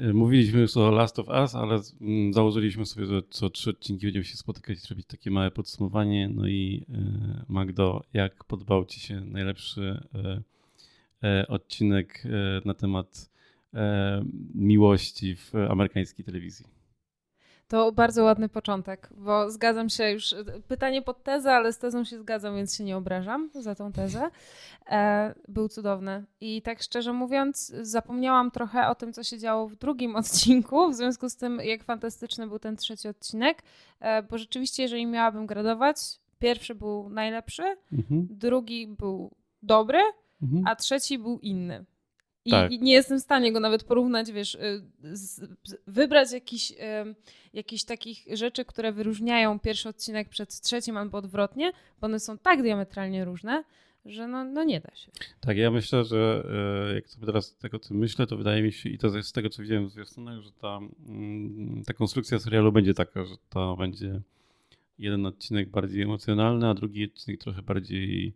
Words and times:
Y, 0.00 0.14
mówiliśmy 0.14 0.60
już 0.60 0.76
o 0.76 0.90
Last 0.90 1.18
of 1.18 1.28
Us, 1.28 1.54
ale 1.54 1.80
mm, 2.00 2.32
założyliśmy 2.32 2.86
sobie, 2.86 3.06
że 3.06 3.22
co 3.30 3.50
trzy 3.50 3.70
odcinki 3.70 4.06
będziemy 4.06 4.24
się 4.24 4.36
spotykać 4.36 4.78
i 4.78 4.80
zrobić 4.80 5.06
takie 5.06 5.30
małe 5.30 5.50
podsumowanie. 5.50 6.28
No 6.28 6.48
i 6.48 6.86
y, 6.88 7.44
Magdo, 7.48 8.02
jak 8.12 8.44
podobał 8.44 8.84
Ci 8.84 9.00
się 9.00 9.20
najlepszy 9.20 10.00
y, 11.24 11.46
odcinek 11.48 12.24
na 12.64 12.74
temat 12.74 13.32
miłości 14.54 15.36
w 15.36 15.52
amerykańskiej 15.70 16.24
telewizji? 16.24 16.81
To 17.72 17.92
bardzo 17.92 18.24
ładny 18.24 18.48
początek, 18.48 19.08
bo 19.16 19.50
zgadzam 19.50 19.88
się 19.88 20.10
już. 20.10 20.34
Pytanie 20.68 21.02
pod 21.02 21.22
tezę, 21.22 21.52
ale 21.52 21.72
z 21.72 21.78
tezą 21.78 22.04
się 22.04 22.18
zgadzam, 22.18 22.56
więc 22.56 22.76
się 22.76 22.84
nie 22.84 22.96
obrażam 22.96 23.50
za 23.54 23.74
tą 23.74 23.92
tezę. 23.92 24.30
E, 24.90 25.34
był 25.48 25.68
cudowny. 25.68 26.24
I 26.40 26.62
tak 26.62 26.82
szczerze 26.82 27.12
mówiąc, 27.12 27.72
zapomniałam 27.80 28.50
trochę 28.50 28.88
o 28.88 28.94
tym, 28.94 29.12
co 29.12 29.22
się 29.22 29.38
działo 29.38 29.68
w 29.68 29.76
drugim 29.76 30.16
odcinku, 30.22 30.90
w 30.90 30.94
związku 30.94 31.28
z 31.28 31.36
tym, 31.36 31.60
jak 31.64 31.84
fantastyczny 31.84 32.46
był 32.46 32.58
ten 32.58 32.76
trzeci 32.76 33.08
odcinek, 33.08 33.62
e, 34.00 34.22
bo 34.22 34.38
rzeczywiście, 34.38 34.82
jeżeli 34.82 35.06
miałabym 35.06 35.46
gradować, 35.46 35.96
pierwszy 36.38 36.74
był 36.74 37.08
najlepszy, 37.08 37.62
mhm. 37.92 38.26
drugi 38.30 38.86
był 38.86 39.30
dobry, 39.62 40.00
mhm. 40.42 40.66
a 40.66 40.76
trzeci 40.76 41.18
był 41.18 41.38
inny. 41.38 41.84
I, 42.44 42.50
tak. 42.50 42.72
I, 42.72 42.78
nie 42.78 42.92
jestem 42.92 43.18
w 43.18 43.22
stanie 43.22 43.52
go 43.52 43.60
nawet 43.60 43.84
porównać, 43.84 44.32
wiesz, 44.32 44.54
y, 44.54 44.82
z, 45.02 45.40
wybrać 45.86 46.32
jakiś, 46.32 46.70
y, 46.70 46.74
jakichś 47.52 47.84
takich 47.84 48.24
rzeczy, 48.32 48.64
które 48.64 48.92
wyróżniają 48.92 49.60
pierwszy 49.60 49.88
odcinek 49.88 50.28
przed 50.28 50.60
trzecim 50.60 50.96
albo 50.96 51.18
odwrotnie, 51.18 51.72
bo 52.00 52.04
one 52.04 52.20
są 52.20 52.38
tak 52.38 52.62
diametralnie 52.62 53.24
różne, 53.24 53.64
że 54.04 54.28
no, 54.28 54.44
no 54.44 54.64
nie 54.64 54.80
da 54.80 54.94
się. 54.94 55.10
Tak, 55.40 55.56
ja 55.56 55.70
myślę, 55.70 56.04
że 56.04 56.44
y, 56.90 56.94
jak 56.94 57.08
sobie 57.08 57.26
teraz 57.26 57.56
tego 57.56 57.78
co 57.78 57.94
myślę, 57.94 58.26
to 58.26 58.36
wydaje 58.36 58.62
mi 58.62 58.72
się, 58.72 58.88
i 58.88 58.98
to 58.98 59.16
jest 59.16 59.28
z 59.28 59.32
tego, 59.32 59.50
co 59.50 59.62
widziałem 59.62 59.88
w 59.88 59.92
zwiastunach, 59.92 60.40
że 60.40 60.50
ta, 60.52 60.80
mm, 61.08 61.82
ta 61.86 61.92
konstrukcja 61.94 62.38
serialu 62.38 62.72
będzie 62.72 62.94
taka, 62.94 63.24
że 63.24 63.34
to 63.50 63.76
będzie 63.76 64.20
jeden 64.98 65.26
odcinek 65.26 65.68
bardziej 65.68 66.02
emocjonalny, 66.02 66.68
a 66.68 66.74
drugi 66.74 67.04
odcinek 67.04 67.40
trochę 67.40 67.62
bardziej 67.62 68.32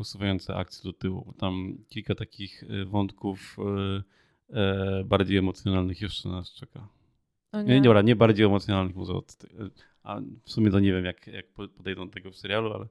posuwające 0.00 0.54
akcje 0.54 0.82
do 0.84 0.92
tyłu. 0.92 1.34
Tam 1.38 1.78
kilka 1.88 2.14
takich 2.14 2.64
e, 2.64 2.84
wątków 2.84 3.56
e, 3.58 4.56
e, 4.60 5.04
bardziej 5.04 5.36
emocjonalnych 5.36 6.00
jeszcze 6.00 6.28
nas 6.28 6.52
czeka. 6.52 6.88
nie. 7.52 7.64
nie, 7.64 7.80
dobra, 7.82 8.02
nie 8.02 8.16
bardziej 8.16 8.46
emocjonalnych 8.46 8.96
może 8.96 9.12
od, 9.12 9.36
a 10.02 10.20
w 10.42 10.50
sumie 10.50 10.70
to 10.70 10.80
nie 10.80 10.92
wiem 10.92 11.04
jak, 11.04 11.26
jak 11.26 11.46
podejdą 11.76 12.06
do 12.06 12.12
tego 12.12 12.30
w 12.30 12.36
serialu, 12.36 12.72
ale, 12.72 12.86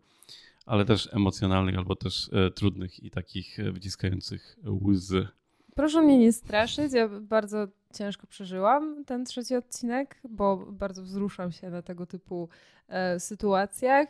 ale 0.65 0.85
też 0.85 1.13
emocjonalnych 1.13 1.77
albo 1.77 1.95
też 1.95 2.29
trudnych 2.55 3.03
i 3.03 3.11
takich 3.11 3.57
wyciskających 3.71 4.59
łzy. 4.65 5.27
Proszę 5.75 6.01
mnie 6.01 6.17
nie 6.17 6.33
straszyć, 6.33 6.93
ja 6.93 7.09
bardzo 7.21 7.67
ciężko 7.93 8.27
przeżyłam 8.27 9.05
ten 9.05 9.25
trzeci 9.25 9.55
odcinek, 9.55 10.21
bo 10.29 10.57
bardzo 10.57 11.03
wzruszam 11.03 11.51
się 11.51 11.69
na 11.69 11.81
tego 11.81 12.05
typu 12.05 12.49
e, 12.87 13.19
sytuacjach 13.19 14.07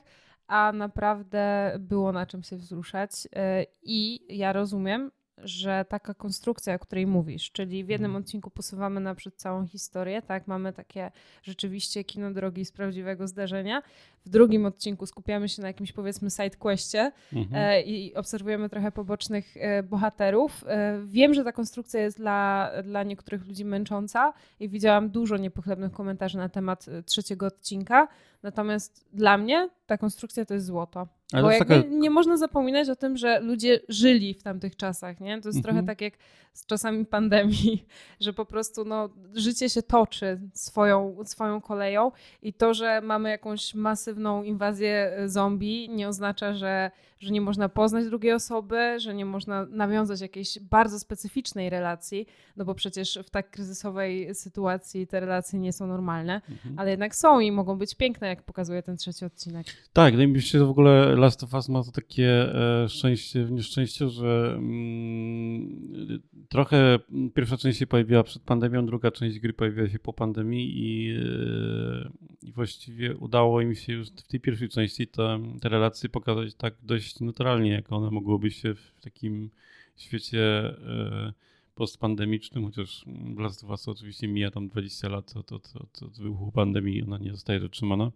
a 0.49 0.71
naprawdę 0.71 1.75
było 1.79 2.11
na 2.11 2.25
czym 2.25 2.43
się 2.43 2.57
wzruszać. 2.57 3.11
E, 3.35 3.65
I 3.83 4.25
ja 4.37 4.53
rozumiem, 4.53 5.11
że 5.43 5.85
taka 5.89 6.13
konstrukcja, 6.13 6.75
o 6.75 6.79
której 6.79 7.07
mówisz, 7.07 7.51
czyli 7.51 7.83
w 7.83 7.89
jednym 7.89 8.11
mhm. 8.11 8.23
odcinku 8.23 8.49
posuwamy 8.49 8.99
naprzód 8.99 9.35
całą 9.35 9.67
historię, 9.67 10.21
tak, 10.21 10.47
mamy 10.47 10.73
takie 10.73 11.11
rzeczywiście 11.43 12.03
kino 12.03 12.31
drogi 12.31 12.65
z 12.65 12.71
prawdziwego 12.71 13.27
zdarzenia. 13.27 13.81
W 14.25 14.29
drugim 14.29 14.65
odcinku 14.65 15.05
skupiamy 15.05 15.49
się 15.49 15.61
na 15.61 15.67
jakimś 15.67 15.91
powiedzmy 15.91 16.29
sidequestie 16.29 17.11
mhm. 17.33 17.63
e, 17.63 17.81
i 17.81 18.15
obserwujemy 18.15 18.69
trochę 18.69 18.91
pobocznych 18.91 19.57
e, 19.57 19.83
bohaterów. 19.83 20.63
Wiem, 21.05 21.33
że 21.33 21.43
ta 21.43 21.51
konstrukcja 21.51 22.01
jest 22.01 22.17
dla, 22.17 22.71
dla 22.83 23.03
niektórych 23.03 23.47
ludzi 23.47 23.65
męcząca 23.65 24.33
i 24.59 24.69
widziałam 24.69 25.09
dużo 25.09 25.37
niepochlebnych 25.37 25.91
komentarzy 25.91 26.37
na 26.37 26.49
temat 26.49 26.85
trzeciego 27.05 27.45
odcinka. 27.45 28.07
Natomiast 28.43 29.05
dla 29.13 29.37
mnie 29.37 29.69
ta 29.89 29.97
konstrukcja 29.97 30.45
to 30.45 30.53
jest 30.53 30.65
złoto. 30.65 31.07
Ale 31.33 31.43
Bo 31.43 31.65
taka... 31.65 31.75
nie, 31.89 32.09
można 32.09 32.37
zapominać 32.37 32.89
o 32.89 32.95
tym, 32.95 33.17
że 33.17 33.39
ludzie 33.39 33.79
żyli 33.89 34.33
w 34.33 34.43
tamtych 34.43 34.75
czasach, 34.75 35.19
nie? 35.19 35.41
To 35.41 35.49
jest 35.49 35.63
trochę 35.63 35.79
mhm. 35.79 35.85
tak 35.87 36.01
jak 36.01 36.13
z 36.53 36.65
czasami 36.65 37.05
pandemii, 37.05 37.85
że 38.19 38.33
po 38.33 38.45
prostu 38.45 38.85
no, 38.85 39.09
życie 39.33 39.69
się 39.69 39.83
toczy 39.83 40.39
swoją, 40.53 41.17
swoją 41.25 41.61
koleją 41.61 42.11
i 42.41 42.53
to, 42.53 42.73
że 42.73 43.01
mamy 43.01 43.29
jakąś 43.29 43.73
masywną 43.75 44.43
inwazję 44.43 45.13
e, 45.17 45.29
zombie 45.29 45.89
nie 45.89 46.07
oznacza, 46.07 46.53
że, 46.53 46.91
że 47.19 47.31
nie 47.31 47.41
można 47.41 47.69
poznać 47.69 48.05
drugiej 48.05 48.33
osoby, 48.33 48.99
że 48.99 49.13
nie 49.13 49.25
można 49.25 49.65
nawiązać 49.65 50.21
jakiejś 50.21 50.59
bardzo 50.59 50.99
specyficznej 50.99 51.69
relacji, 51.69 52.27
no 52.57 52.65
bo 52.65 52.75
przecież 52.75 53.19
w 53.23 53.29
tak 53.29 53.51
kryzysowej 53.51 54.35
sytuacji 54.35 55.07
te 55.07 55.19
relacje 55.19 55.59
nie 55.59 55.73
są 55.73 55.87
normalne, 55.87 56.41
mhm. 56.49 56.79
ale 56.79 56.89
jednak 56.89 57.15
są 57.15 57.39
i 57.39 57.51
mogą 57.51 57.77
być 57.77 57.95
piękne, 57.95 58.27
jak 58.27 58.43
pokazuje 58.43 58.83
ten 58.83 58.97
trzeci 58.97 59.25
odcinek. 59.25 59.67
Tak, 59.93 60.15
no 60.15 60.23
i 60.23 60.27
myślę, 60.27 60.59
że 60.59 60.65
w 60.65 60.69
ogóle 60.69 61.15
Last 61.15 61.43
of 61.43 61.53
Us 61.53 61.69
ma 61.69 61.83
to 61.83 61.91
takie 61.91 62.55
e, 62.55 62.89
szczęście 62.89 63.45
w 63.45 63.51
nieszczęściu, 63.51 64.09
że 64.09 64.53
mm, 64.57 66.21
trochę 66.49 66.99
pierwsza 67.33 67.57
część 67.57 67.79
się 67.79 67.87
pojawiła 67.87 68.23
przed 68.23 68.43
pandemią, 68.43 68.85
druga 68.85 69.11
część 69.11 69.39
gry 69.39 69.53
pojawiła 69.53 69.89
się 69.89 69.99
po 69.99 70.13
pandemii 70.13 70.71
i, 70.75 71.15
e, 71.15 72.09
i 72.41 72.51
właściwie 72.51 73.17
udało 73.17 73.61
im 73.61 73.75
się 73.75 73.93
już 73.93 74.07
w 74.09 74.27
tej 74.27 74.39
pierwszej 74.39 74.69
części 74.69 75.07
te, 75.07 75.39
te 75.61 75.69
relacje 75.69 76.09
pokazać 76.09 76.55
tak 76.55 76.73
dość 76.83 77.19
naturalnie, 77.19 77.71
jak 77.71 77.91
one 77.91 78.11
mogłyby 78.11 78.51
się 78.51 78.75
w 78.75 78.93
takim 79.01 79.49
świecie 79.97 80.41
e, 80.41 81.33
postpandemicznym, 81.75 82.65
chociaż 82.65 83.05
Last 83.37 83.63
of 83.63 83.69
Us 83.69 83.87
oczywiście 83.87 84.27
mija 84.27 84.51
tam 84.51 84.67
20 84.67 85.09
lat 85.09 85.37
od, 85.37 85.51
od, 85.51 85.75
od, 85.75 86.03
od 86.03 86.19
wybuchu 86.19 86.51
pandemii, 86.51 87.03
ona 87.03 87.17
nie 87.17 87.31
zostaje 87.31 87.59
zatrzymana. 87.59 88.11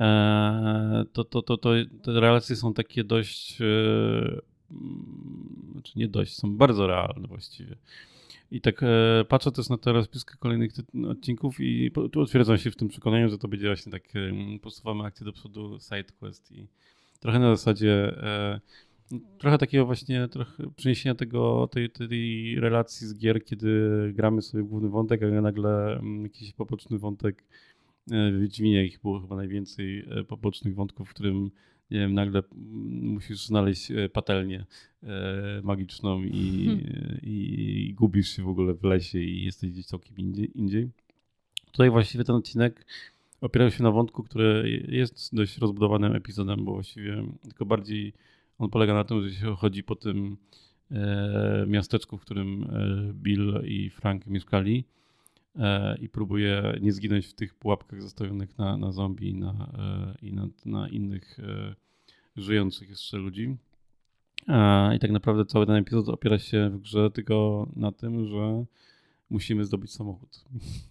E, 0.00 1.04
to, 1.12 1.24
to, 1.24 1.42
to, 1.42 1.56
to 1.56 1.70
te 2.02 2.20
relacje 2.20 2.56
są 2.56 2.74
takie 2.74 3.04
dość, 3.04 3.60
e, 3.60 3.64
znaczy 5.72 5.92
nie 5.96 6.08
dość, 6.08 6.36
są 6.36 6.56
bardzo 6.56 6.86
realne 6.86 7.28
właściwie. 7.28 7.76
I 8.50 8.60
tak 8.60 8.82
e, 8.82 9.24
patrzę 9.28 9.52
też 9.52 9.68
na 9.68 9.78
tę 9.78 9.92
rozpiskę 9.92 10.34
kolejnych 10.38 10.72
odcinków 11.08 11.60
i 11.60 11.90
tu 12.12 12.20
otwierdzam 12.20 12.58
się 12.58 12.70
w 12.70 12.76
tym 12.76 12.88
przekonaniu, 12.88 13.28
że 13.28 13.38
to 13.38 13.48
będzie 13.48 13.66
właśnie 13.66 13.92
tak, 13.92 14.02
posuwamy 14.62 15.04
akcję 15.04 15.24
do 15.24 15.32
przodu, 15.32 15.78
side 15.80 16.12
quest 16.20 16.52
i 16.52 16.66
trochę 17.20 17.38
na 17.38 17.56
zasadzie 17.56 18.14
trochę 19.38 19.58
takiego 19.58 19.86
właśnie 19.86 20.28
trochę 20.28 20.70
przeniesienia 20.76 21.14
tego, 21.14 21.68
tej, 21.72 21.90
tej 21.90 22.54
relacji 22.60 23.06
z 23.06 23.18
gier, 23.18 23.44
kiedy 23.44 23.90
gramy 24.14 24.42
sobie 24.42 24.64
główny 24.64 24.88
wątek, 24.88 25.22
a 25.22 25.40
nagle 25.40 26.00
jakiś 26.22 26.52
poboczny 26.52 26.98
wątek 26.98 27.44
w 28.10 28.40
Wiedźminie 28.40 28.84
ich 28.84 29.00
było 29.00 29.20
chyba 29.20 29.36
najwięcej 29.36 29.98
e, 29.98 30.24
pobocznych 30.24 30.74
wątków, 30.74 31.08
w 31.10 31.14
którym 31.14 31.50
nie 31.90 31.98
wiem, 31.98 32.14
nagle 32.14 32.42
musisz 33.02 33.46
znaleźć 33.46 33.90
e, 33.90 34.08
patelnię 34.08 34.64
magiczną 35.62 36.22
i, 36.22 36.66
hmm. 36.66 37.20
i, 37.22 37.86
i, 37.88 37.94
gubisz 37.94 38.28
się 38.28 38.42
w 38.42 38.48
ogóle 38.48 38.74
w 38.74 38.84
lesie 38.84 39.18
i 39.18 39.44
jesteś 39.44 39.70
gdzieś 39.70 39.86
całkiem 39.86 40.16
indziej. 40.54 40.90
Tutaj 41.72 41.90
właściwie 41.90 42.24
ten 42.24 42.36
odcinek 42.36 42.86
opierał 43.40 43.70
się 43.70 43.82
na 43.82 43.90
wątku, 43.90 44.22
który 44.22 44.82
jest 44.88 45.34
dość 45.34 45.58
rozbudowanym 45.58 46.16
epizodem, 46.16 46.64
bo 46.64 46.72
właściwie 46.72 47.24
tylko 47.42 47.66
bardziej 47.66 48.12
on 48.58 48.70
polega 48.70 48.94
na 48.94 49.04
tym, 49.04 49.28
że 49.28 49.34
się 49.34 49.56
chodzi 49.56 49.82
po 49.82 49.96
tym 49.96 50.36
miasteczku, 51.66 52.18
w 52.18 52.20
którym 52.20 52.66
Bill 53.14 53.60
i 53.64 53.90
Frank 53.90 54.26
mieszkali 54.26 54.84
E, 54.84 54.99
i 56.00 56.08
próbuje 56.08 56.78
nie 56.80 56.92
zginąć 56.92 57.26
w 57.26 57.34
tych 57.34 57.54
pułapkach 57.54 58.02
zostawionych 58.02 58.58
na, 58.58 58.76
na 58.76 58.92
zombie 58.92 59.28
i 59.28 59.34
na, 59.34 59.70
e, 59.78 60.26
i 60.26 60.32
na, 60.32 60.48
na 60.64 60.88
innych 60.88 61.38
e, 61.40 61.74
żyjących 62.36 62.88
jeszcze 62.88 63.16
ludzi. 63.16 63.56
I 64.96 64.98
tak 64.98 65.10
naprawdę 65.10 65.44
cały 65.44 65.66
ten 65.66 65.74
epizod 65.74 66.08
opiera 66.08 66.38
się 66.38 66.70
w 66.70 66.80
grze 66.80 67.10
tylko 67.10 67.68
na 67.76 67.92
tym, 67.92 68.26
że 68.26 68.64
musimy 69.30 69.64
zdobyć 69.64 69.92
samochód. 69.92 70.44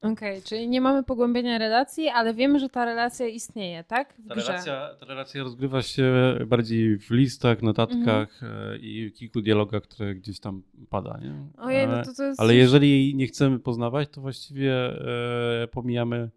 Okej, 0.00 0.12
okay, 0.12 0.42
czyli 0.42 0.68
nie 0.68 0.80
mamy 0.80 1.02
pogłębienia 1.02 1.58
relacji, 1.58 2.08
ale 2.08 2.34
wiemy, 2.34 2.58
że 2.58 2.68
ta 2.68 2.84
relacja 2.84 3.26
istnieje, 3.26 3.84
tak? 3.84 4.14
Ta, 4.28 4.34
relacja, 4.34 4.94
ta 5.00 5.06
relacja 5.06 5.42
rozgrywa 5.42 5.82
się 5.82 6.12
bardziej 6.46 6.98
w 6.98 7.10
listach, 7.10 7.62
notatkach 7.62 8.42
mhm. 8.42 8.80
i 8.80 9.12
kilku 9.14 9.40
dialogach, 9.40 9.82
które 9.82 10.14
gdzieś 10.14 10.40
tam 10.40 10.62
pada, 10.90 11.20
nie? 11.22 11.34
Ojej, 11.58 11.88
no 11.88 12.04
to 12.04 12.14
to 12.14 12.22
jest... 12.22 12.40
Ale 12.40 12.54
jeżeli 12.54 12.90
jej 12.90 13.14
nie 13.14 13.26
chcemy 13.26 13.58
poznawać, 13.58 14.08
to 14.08 14.20
właściwie 14.20 14.74
e, 15.62 15.68
pomijamy... 15.68 16.30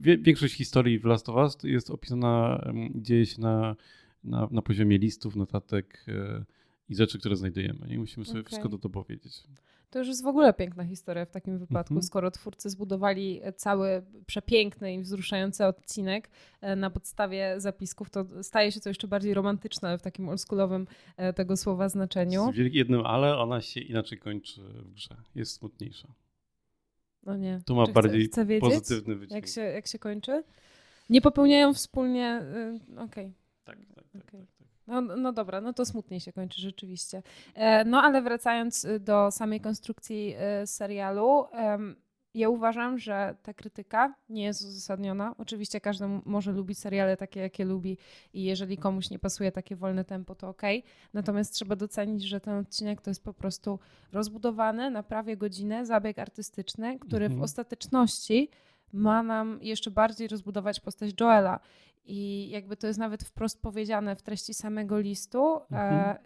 Większość 0.00 0.54
historii 0.54 0.98
w 0.98 1.04
Last 1.04 1.28
of 1.28 1.36
Us 1.36 1.58
jest 1.62 1.90
opisana, 1.90 2.64
dzieje 2.94 3.26
się 3.26 3.40
na, 3.40 3.76
na, 4.24 4.48
na 4.50 4.62
poziomie 4.62 4.98
listów, 4.98 5.36
notatek, 5.36 6.04
e, 6.08 6.44
i 6.88 6.94
rzeczy, 6.94 7.18
które 7.18 7.36
znajdujemy. 7.36 7.88
I 7.88 7.98
musimy 7.98 8.26
sobie 8.26 8.40
Okej. 8.40 8.48
wszystko 8.48 8.68
do 8.68 8.78
to 8.78 8.88
powiedzieć. 8.88 9.42
To 9.90 9.98
już 9.98 10.08
jest 10.08 10.22
w 10.22 10.26
ogóle 10.26 10.54
piękna 10.54 10.84
historia 10.84 11.24
w 11.26 11.30
takim 11.30 11.58
wypadku, 11.58 11.94
Mhm. 11.94 12.02
skoro 12.02 12.30
twórcy 12.30 12.70
zbudowali 12.70 13.40
cały 13.56 14.02
przepiękny 14.26 14.94
i 14.94 15.00
wzruszający 15.02 15.64
odcinek 15.64 16.30
e, 16.60 16.76
na 16.76 16.90
podstawie 16.90 17.54
zapisków, 17.60 18.10
to 18.10 18.24
staje 18.42 18.72
się 18.72 18.80
to 18.80 18.88
jeszcze 18.90 19.08
bardziej 19.08 19.34
romantyczne 19.34 19.98
w 19.98 20.02
takim 20.02 20.28
oldschoolowym 20.28 20.86
e, 21.16 21.32
tego 21.32 21.56
słowa 21.56 21.88
znaczeniu. 21.88 22.52
Z 22.52 22.74
jednym 22.74 23.06
ale 23.06 23.38
ona 23.38 23.60
się 23.60 23.80
inaczej 23.80 24.18
kończy 24.18 24.60
w 24.62 24.92
grze. 24.94 25.16
Jest 25.34 25.52
smutniejsza. 25.52 26.08
No 27.22 27.36
nie. 27.36 27.60
Tu 27.66 27.74
ma 27.74 27.86
Czy 27.86 27.92
bardziej 27.92 28.24
chcę 28.24 28.44
wiedzieć, 28.46 28.70
Pozytywny 28.70 29.14
wydźwięk. 29.16 29.42
jak 29.44 29.46
się, 29.54 29.60
jak 29.60 29.86
się 29.86 29.98
kończy? 29.98 30.44
Nie 31.10 31.20
popełniają 31.20 31.74
wspólnie... 31.74 32.42
y, 32.96 33.00
Okej. 33.00 33.32
Tak, 33.64 33.78
tak, 33.94 34.04
tak, 34.12 34.24
tak, 34.24 34.30
tak. 34.30 34.40
No, 34.86 35.00
no 35.00 35.32
dobra, 35.32 35.60
no 35.60 35.72
to 35.72 35.84
smutniej 35.86 36.20
się 36.20 36.32
kończy 36.32 36.60
rzeczywiście. 36.60 37.22
E, 37.54 37.84
No 37.84 38.02
ale 38.02 38.22
wracając 38.22 38.84
y, 38.84 39.00
do 39.00 39.30
samej 39.30 39.60
konstrukcji 39.60 40.34
y, 40.62 40.66
serialu, 40.66 41.44
ja 42.34 42.48
uważam, 42.48 42.98
że 42.98 43.36
ta 43.42 43.54
krytyka 43.54 44.14
nie 44.28 44.44
jest 44.44 44.62
uzasadniona. 44.64 45.34
Oczywiście 45.38 45.80
każdy 45.80 46.04
może 46.24 46.52
lubić 46.52 46.78
seriale 46.78 47.16
takie, 47.16 47.40
jakie 47.40 47.64
lubi 47.64 47.98
i 48.32 48.42
jeżeli 48.44 48.78
komuś 48.78 49.10
nie 49.10 49.18
pasuje 49.18 49.52
takie 49.52 49.76
wolne 49.76 50.04
tempo, 50.04 50.34
to 50.34 50.48
okej. 50.48 50.84
Natomiast 51.14 51.54
trzeba 51.54 51.76
docenić, 51.76 52.22
że 52.22 52.40
ten 52.40 52.54
odcinek 52.58 53.00
to 53.02 53.10
jest 53.10 53.24
po 53.24 53.32
prostu 53.34 53.78
rozbudowany 54.12 54.90
na 54.90 55.02
prawie 55.02 55.36
godzinę 55.36 55.86
zabieg 55.86 56.18
artystyczny, 56.18 56.98
który 56.98 57.28
w 57.28 57.32
Mhm. 57.32 57.42
ostateczności 57.42 58.50
ma 58.96 59.22
nam 59.22 59.58
jeszcze 59.62 59.90
bardziej 59.90 60.28
rozbudować 60.28 60.80
postać 60.80 61.10
Joela. 61.20 61.60
I 62.04 62.48
jakby 62.50 62.76
to 62.76 62.86
jest 62.86 62.98
nawet 62.98 63.22
wprost 63.24 63.62
powiedziane 63.62 64.16
w 64.16 64.22
treści 64.22 64.54
samego 64.54 64.98
listu. 64.98 65.60
Mhm. 65.70 65.94
E, 65.94 66.16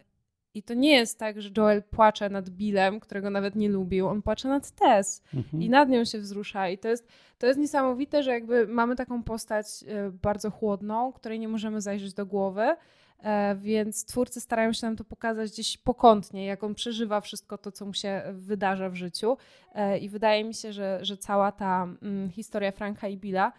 I 0.54 0.62
to 0.62 0.74
nie 0.74 0.92
jest 0.96 1.18
tak, 1.18 1.42
że 1.42 1.50
Joel 1.56 1.82
płacze 1.82 2.30
nad 2.30 2.50
Billem, 2.50 3.00
którego 3.00 3.30
nawet 3.30 3.56
nie 3.56 3.68
lubił. 3.68 4.08
On 4.08 4.22
płacze 4.22 4.48
nad 4.48 4.70
Tess 4.70 5.22
Mhm. 5.34 5.62
i 5.62 5.70
nad 5.70 5.88
nią 5.88 6.04
się 6.04 6.18
wzrusza. 6.18 6.68
I 6.68 6.78
to 6.78 6.88
jest, 6.88 7.08
to 7.38 7.46
jest 7.46 7.58
niesamowite, 7.58 8.22
że 8.22 8.30
jakby 8.30 8.66
mamy 8.66 8.96
taką 8.96 9.22
postać 9.22 9.66
e, 9.88 10.10
bardzo 10.10 10.50
chłodną, 10.50 11.12
której 11.12 11.38
nie 11.38 11.48
możemy 11.48 11.80
zajrzeć 11.80 12.14
do 12.14 12.26
głowy. 12.26 12.76
E, 13.22 13.56
Więc 13.56 14.04
twórcy 14.04 14.40
starają 14.40 14.72
się 14.72 14.86
nam 14.86 14.96
to 14.96 15.04
pokazać 15.04 15.50
gdzieś 15.50 15.76
pokątnie, 15.76 16.46
jak 16.46 16.64
on 16.64 16.74
przeżywa 16.74 17.20
wszystko 17.20 17.58
to, 17.58 17.72
co 17.72 17.86
mu 17.86 17.94
się 17.94 18.22
wydarza 18.32 18.90
w 18.90 18.94
życiu. 18.94 19.36
E, 19.74 19.98
I 19.98 20.08
wydaje 20.08 20.44
mi 20.44 20.54
się, 20.54 20.72
że, 20.72 20.98
że 21.02 21.16
cała 21.16 21.52
ta 21.52 21.88
mm, 22.02 22.30
historia 22.30 22.72
Franka 22.72 23.08
i 23.08 23.16
Billa 23.16 23.52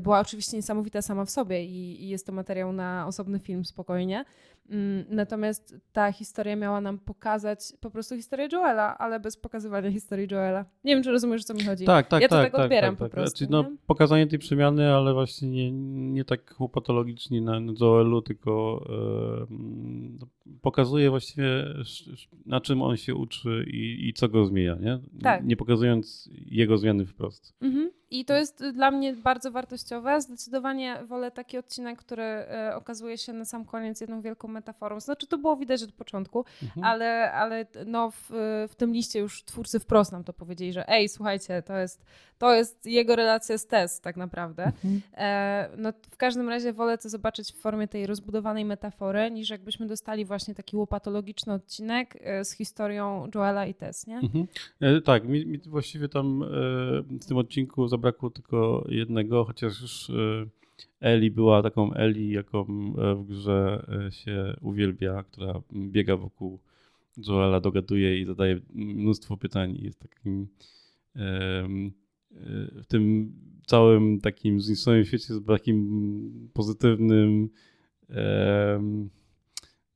była 0.00 0.20
oczywiście 0.20 0.56
niesamowita 0.56 1.02
sama 1.02 1.24
w 1.24 1.30
sobie 1.30 1.64
i, 1.64 2.04
i 2.04 2.08
jest 2.08 2.26
to 2.26 2.32
materiał 2.32 2.72
na 2.72 3.06
osobny 3.06 3.38
film 3.38 3.64
spokojnie. 3.64 4.24
Mm, 4.70 5.04
Natomiast 5.10 5.76
ta 5.92 6.12
historia 6.12 6.56
miała 6.56 6.80
nam 6.80 6.98
pokazać 6.98 7.60
po 7.80 7.90
prostu 7.90 8.16
historię 8.16 8.48
Joela, 8.52 8.98
ale 8.98 9.20
bez 9.20 9.36
pokazywania 9.36 9.90
historii 9.90 10.28
Joela. 10.30 10.64
Nie 10.84 10.94
wiem, 10.94 11.04
czy 11.04 11.10
rozumiesz, 11.10 11.40
o 11.42 11.44
co 11.44 11.54
mi 11.54 11.64
chodzi. 11.64 11.84
Tak, 11.84 12.08
tak, 12.08 12.22
Ja 12.22 12.28
to 12.28 12.34
tak, 12.34 12.44
tak 12.44 12.52
tak, 12.52 12.60
odbieram 12.64 12.90
tak, 12.90 12.98
po 12.98 13.04
tak. 13.04 13.12
prostu, 13.12 13.38
Znaczy, 13.38 13.52
no, 13.52 13.62
nie? 13.62 13.76
pokazanie 13.86 14.26
tej 14.26 14.38
przemiany, 14.38 14.92
ale 14.94 15.14
właśnie 15.14 15.48
nie, 15.50 15.72
nie 16.12 16.24
tak 16.24 16.54
patologicznie 16.72 17.40
na 17.42 17.60
Joelu, 17.80 18.22
tylko 18.22 18.84
e, 18.90 19.46
pokazuje 20.62 21.10
właściwie 21.10 21.64
na 22.46 22.60
czym 22.60 22.82
on 22.82 22.96
się 22.96 23.14
uczy 23.14 23.64
i, 23.70 24.08
i 24.08 24.12
co 24.12 24.28
go 24.28 24.46
zmienia, 24.46 24.76
nie? 24.80 24.98
Tak. 25.22 25.44
Nie 25.44 25.56
pokazując 25.56 26.30
jego 26.32 26.78
zmiany 26.78 27.06
wprost. 27.06 27.54
Mhm. 27.60 27.90
I 28.10 28.24
to 28.24 28.34
jest 28.34 28.64
dla 28.72 28.90
mnie 28.90 29.12
bardzo 29.14 29.50
wartościowe. 29.50 30.20
Zdecydowanie 30.20 30.98
wolę 31.04 31.30
taki 31.30 31.58
odcinek, 31.58 31.98
który 31.98 32.22
y, 32.22 32.74
okazuje 32.74 33.18
się 33.18 33.32
na 33.32 33.44
sam 33.44 33.64
koniec 33.64 34.00
jedną 34.00 34.20
wielką 34.20 34.48
metaforą. 34.48 35.00
Znaczy, 35.00 35.26
to 35.26 35.38
było 35.38 35.56
widać 35.56 35.82
od 35.82 35.92
początku, 35.92 36.44
Mhm. 36.62 36.84
ale, 36.84 37.32
ale 37.32 37.66
no 37.86 38.10
w, 38.10 38.26
w 38.70 38.74
tym 38.76 38.92
liście 38.92 39.18
już 39.18 39.44
twórcy 39.44 39.80
wprost 39.80 40.12
nam 40.12 40.24
to 40.24 40.32
powiedzieli, 40.32 40.72
że 40.72 40.88
ej, 40.88 41.08
słuchajcie, 41.08 41.62
to 41.62 41.76
jest, 41.76 42.04
to 42.38 42.54
jest 42.54 42.86
jego 42.86 43.16
relacja 43.16 43.58
z 43.58 43.66
Tess 43.66 44.00
tak 44.00 44.16
naprawdę. 44.16 44.64
Mhm. 44.64 45.00
E, 45.16 45.68
no 45.76 45.92
w 46.10 46.16
każdym 46.16 46.48
razie 46.48 46.72
wolę 46.72 46.98
to 46.98 47.08
zobaczyć 47.08 47.52
w 47.52 47.60
formie 47.60 47.88
tej 47.88 48.06
rozbudowanej 48.06 48.64
metafory, 48.64 49.30
niż 49.30 49.50
jakbyśmy 49.50 49.86
dostali 49.86 50.24
właśnie 50.24 50.54
taki 50.54 50.76
łopatologiczny 50.76 51.52
odcinek 51.52 52.16
e, 52.20 52.44
z 52.44 52.52
historią 52.52 53.28
Joela 53.34 53.66
i 53.66 53.74
Tess, 53.74 54.06
nie? 54.06 54.16
Mhm. 54.18 54.46
E, 54.80 55.00
tak, 55.00 55.28
mi, 55.28 55.46
mi 55.46 55.58
właściwie 55.58 56.08
tam 56.08 56.42
e, 56.42 56.46
w 57.20 57.24
tym 57.28 57.36
odcinku 57.36 57.88
zabrakło 57.96 58.30
tylko 58.30 58.86
jednego, 58.88 59.44
chociaż 59.44 59.82
już 59.82 60.10
e, 60.10 60.46
Eli 61.00 61.30
była 61.30 61.62
taką 61.62 61.94
Eli, 61.94 62.30
jaką 62.30 62.62
e, 62.62 63.14
w 63.14 63.26
grze 63.26 63.86
e, 64.06 64.12
się 64.12 64.56
uwielbia, 64.60 65.22
która 65.22 65.62
biega 65.72 66.16
wokół 66.16 66.58
Joela, 67.28 67.60
dogaduje 67.60 68.20
i 68.20 68.24
zadaje 68.24 68.60
mnóstwo 68.74 69.36
pytań 69.36 69.76
i 69.76 69.84
jest 69.84 70.00
takim 70.00 70.48
w 72.74 72.86
tym 72.88 73.32
całym 73.66 74.20
takim 74.20 74.60
zniszczonym 74.60 75.04
świecie 75.04 75.34
jest 75.34 75.46
takim 75.46 76.50
pozytywnym 76.52 77.48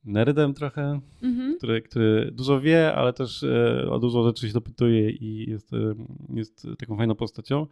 nerdem 0.04 0.54
trochę 0.54 1.00
Mhm. 1.22 1.56
który, 1.56 1.82
który 1.82 2.30
dużo 2.32 2.60
wie, 2.60 2.94
ale 2.94 3.12
też 3.12 3.42
e, 3.42 3.90
o 3.90 3.98
dużo 3.98 4.24
rzeczy 4.24 4.46
się 4.46 4.54
dopytuje 4.54 5.10
i 5.10 5.50
jest, 5.50 5.72
e, 5.72 5.94
jest 6.34 6.66
taką 6.78 6.96
fajną 6.96 7.14
postacią. 7.14 7.66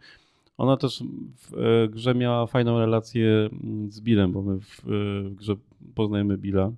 Ona 0.57 0.77
też 0.77 1.03
w 1.35 1.57
e, 1.57 1.89
grze 1.89 2.15
miała 2.15 2.47
fajną 2.47 2.79
relację 2.79 3.49
mm, 3.63 3.91
z 3.91 4.01
Billem, 4.01 4.31
bo 4.31 4.41
my 4.41 4.59
w, 4.59 4.81
w 4.85 5.35
grze 5.35 5.55
poznajemy 5.95 6.37
Billa 6.37 6.71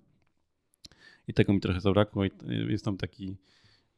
i 1.28 1.34
tego 1.34 1.54
mi 1.54 1.60
trochę 1.60 1.82
zabrakło 1.82 2.26
i 2.26 2.32
jest 2.68 2.86
tam 2.86 2.98
taki 2.98 3.36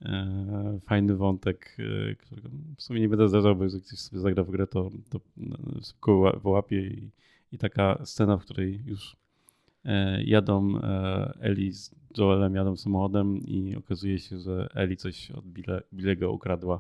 e, 0.02 0.80
fajny 0.82 1.16
wątek, 1.16 1.78
e, 1.80 2.16
którego 2.16 2.50
w 2.78 2.84
sumie 2.84 3.02
nie 3.02 3.10
będę 3.10 3.30
zdarzał, 3.30 3.56
bo 3.56 3.64
jeżeli 3.64 3.84
ktoś 3.84 4.00
sobie 4.00 4.20
zagra 4.22 4.44
w 4.44 4.52
grę, 4.52 4.68
to, 4.68 4.90
to 5.10 5.20
szybko 5.84 6.40
wyłapie 6.44 6.88
i, 6.88 7.10
i 7.52 7.58
taka 7.58 8.06
scena, 8.06 8.38
w 8.38 8.44
której 8.46 8.82
już 8.86 9.16
jadą 10.26 10.78
e, 10.78 11.34
Eli 11.42 11.74
z 11.74 11.92
Joelem, 12.18 12.56
jadą 12.56 12.78
samochodem 12.78 13.38
i 13.38 13.76
okazuje 13.76 14.20
się, 14.20 14.40
że 14.40 14.70
Eli 14.76 14.98
coś 14.98 15.32
od 15.32 15.46
Bille, 15.46 15.82
Billego 15.94 16.32
ukradła, 16.32 16.80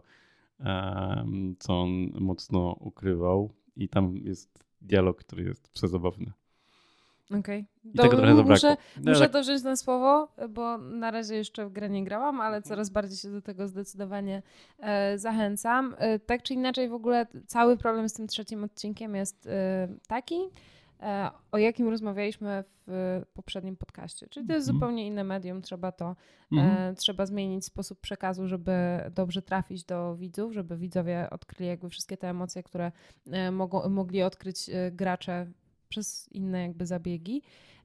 co 1.60 1.82
on 1.82 1.90
mocno 2.20 2.76
ukrywał 2.80 3.50
i 3.76 3.90
tam 3.90 4.18
jest 4.18 4.64
dialog, 4.82 5.18
który 5.18 5.44
jest 5.44 5.70
przezabawny. 5.70 6.32
Okej. 7.40 7.66
Tego 7.98 8.10
trochę 8.18 8.36
zabrakło. 8.36 8.52
Muszę, 8.52 8.78
No, 9.04 9.12
muszę 9.12 9.20
tak- 9.22 9.32
to 9.32 9.42
wziąć 9.42 9.64
na 9.64 9.76
słowo, 9.76 10.28
bo 10.50 10.78
na 10.78 11.12
razie 11.12 11.36
jeszcze 11.36 11.66
w 11.66 11.72
grę 11.72 11.90
nie 11.90 12.04
grałam, 12.04 12.42
ale 12.42 12.62
coraz 12.62 12.90
bardziej 12.90 13.18
się 13.18 13.32
do 13.32 13.42
tego 13.42 13.68
zdecydowanie 13.68 14.42
e, 14.80 15.18
zachęcam. 15.18 15.96
E, 15.98 16.20
tak 16.20 16.44
czy 16.44 16.54
inaczej, 16.54 16.90
w 16.90 16.94
ogóle 16.94 17.28
cały 17.48 17.78
problem 17.78 18.10
z 18.10 18.14
tym 18.14 18.28
trzecim 18.28 18.64
odcinkiem 18.64 19.16
jest 19.16 19.48
e, 19.48 19.88
taki, 20.08 20.36
e, 20.36 20.50
o 21.52 21.58
jakim 21.58 21.90
rozmawialiśmy 21.90 22.64
w 22.88 23.22
poprzednim 23.34 23.76
podcaście. 23.78 24.28
Czyli 24.28 24.48
to 24.48 24.54
jest 24.54 24.68
Mhm. 24.68 24.76
zupełnie 24.80 25.08
inne 25.08 25.24
medium, 25.24 25.62
trzeba 25.62 25.92
to, 25.92 26.16
Mhm. 26.52 26.78
e, 26.92 26.96
trzeba 26.96 27.26
zmienić 27.26 27.66
sposób 27.66 28.00
przekazu, 28.00 28.48
żeby 28.48 28.72
dobrze 29.12 29.42
trafić 29.42 29.84
do 29.84 30.16
widzów, 30.16 30.54
żeby 30.54 30.78
widzowie 30.78 31.28
odkryli 31.32 31.70
jakby 31.70 31.90
wszystkie 31.90 32.18
te 32.18 32.30
emocje, 32.30 32.64
które 32.64 32.92
e, 33.32 33.52
mogą, 33.52 33.90
mogli 33.90 34.24
odkryć 34.24 34.70
e, 34.70 34.92
gracze 34.92 35.48
przez 35.94 36.30
inne 36.32 36.62
jakby 36.62 36.86
zabiegi. 36.86 37.42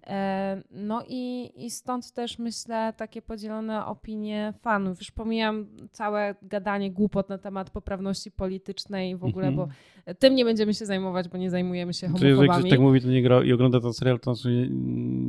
E, 0.06 0.62
No 0.70 1.02
i, 1.08 1.50
i 1.56 1.70
stąd 1.70 2.12
też 2.12 2.38
myślę 2.38 2.92
takie 2.96 3.22
podzielone 3.22 3.86
opinie 3.86 4.54
fanów. 4.60 4.98
Już 4.98 5.10
pomijam 5.10 5.66
całe 5.92 6.34
gadanie 6.42 6.90
głupot 6.90 7.28
na 7.28 7.38
temat 7.38 7.70
poprawności 7.70 8.30
politycznej 8.30 9.16
w 9.16 9.24
ogóle, 9.24 9.46
Mhm. 9.48 9.68
bo 10.06 10.14
tym 10.14 10.34
nie 10.34 10.44
będziemy 10.44 10.74
się 10.74 10.86
zajmować, 10.86 11.28
bo 11.28 11.38
nie 11.38 11.50
zajmujemy 11.50 11.94
się 11.94 12.06
Czy 12.06 12.12
jeżeli 12.12 12.32
ktoś 12.32 12.38
homofobami. 12.46 12.70
tak 12.70 12.80
mówi, 12.80 13.00
to 13.00 13.08
nie 13.08 13.22
gra 13.22 13.44
i 13.44 13.52
ogląda 13.52 13.80
ten 13.80 13.92
serial, 13.92 14.20
to 14.20 14.34
znaczy 14.34 14.50
nie, 14.50 14.68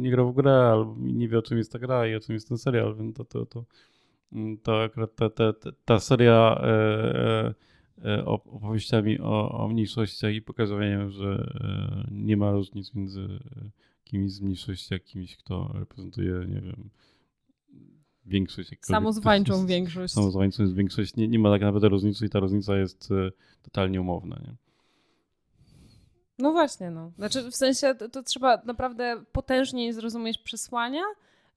nie 0.01 0.11
grał 0.11 0.31
w 0.31 0.35
grę, 0.35 0.69
albo 0.71 0.95
nie 0.99 1.27
wie 1.27 1.37
o 1.39 1.41
czym 1.41 1.57
jest 1.57 1.71
ta 1.71 1.79
gra 1.79 2.07
i 2.07 2.15
o 2.15 2.19
czym 2.19 2.33
jest 2.33 2.47
ten 2.47 2.57
serial, 2.57 2.95
więc 2.95 3.17
to, 3.17 3.25
to, 3.25 3.45
to, 3.45 3.63
to 4.63 4.83
akurat 4.83 5.15
ta, 5.15 5.29
ta, 5.29 5.53
ta, 5.53 5.69
ta 5.85 5.99
seria 5.99 6.61
e, 6.63 6.67
e, 6.67 7.53
opowieściami 8.25 9.19
o, 9.19 9.51
o 9.51 9.67
mniejszościach 9.67 10.33
i 10.33 10.41
pokazywaniem, 10.41 11.09
że 11.09 11.53
e, 11.63 12.07
nie 12.11 12.37
ma 12.37 12.51
różnic 12.51 12.93
między 12.93 13.21
e, 13.21 13.69
kimś 14.03 14.31
z 14.31 14.41
mniejszości, 14.41 14.95
a 14.95 14.99
kimś, 14.99 15.37
kto 15.37 15.71
reprezentuje, 15.73 16.45
nie 16.47 16.61
wiem, 16.61 16.89
większość. 18.25 18.69
Samozwańczą 18.81 19.65
większość. 19.75 20.13
Samozwańczą 20.13 20.63
jest 20.63 20.75
większość. 20.75 21.15
Nie, 21.15 21.27
nie 21.27 21.39
ma 21.39 21.51
tak 21.51 21.61
naprawdę 21.61 21.89
różnicy 21.89 22.25
i 22.25 22.29
ta 22.29 22.39
różnica 22.39 22.77
jest 22.77 23.11
e, 23.11 23.31
totalnie 23.61 24.01
umowna. 24.01 24.41
Nie? 24.43 24.55
No 26.39 26.51
właśnie, 26.51 26.91
no. 26.91 27.11
Znaczy 27.17 27.51
w 27.51 27.55
sensie 27.55 27.95
to, 27.95 28.09
to 28.09 28.23
trzeba 28.23 28.61
naprawdę 28.65 29.23
potężniej 29.31 29.93
zrozumieć 29.93 30.37
przesłania, 30.37 31.01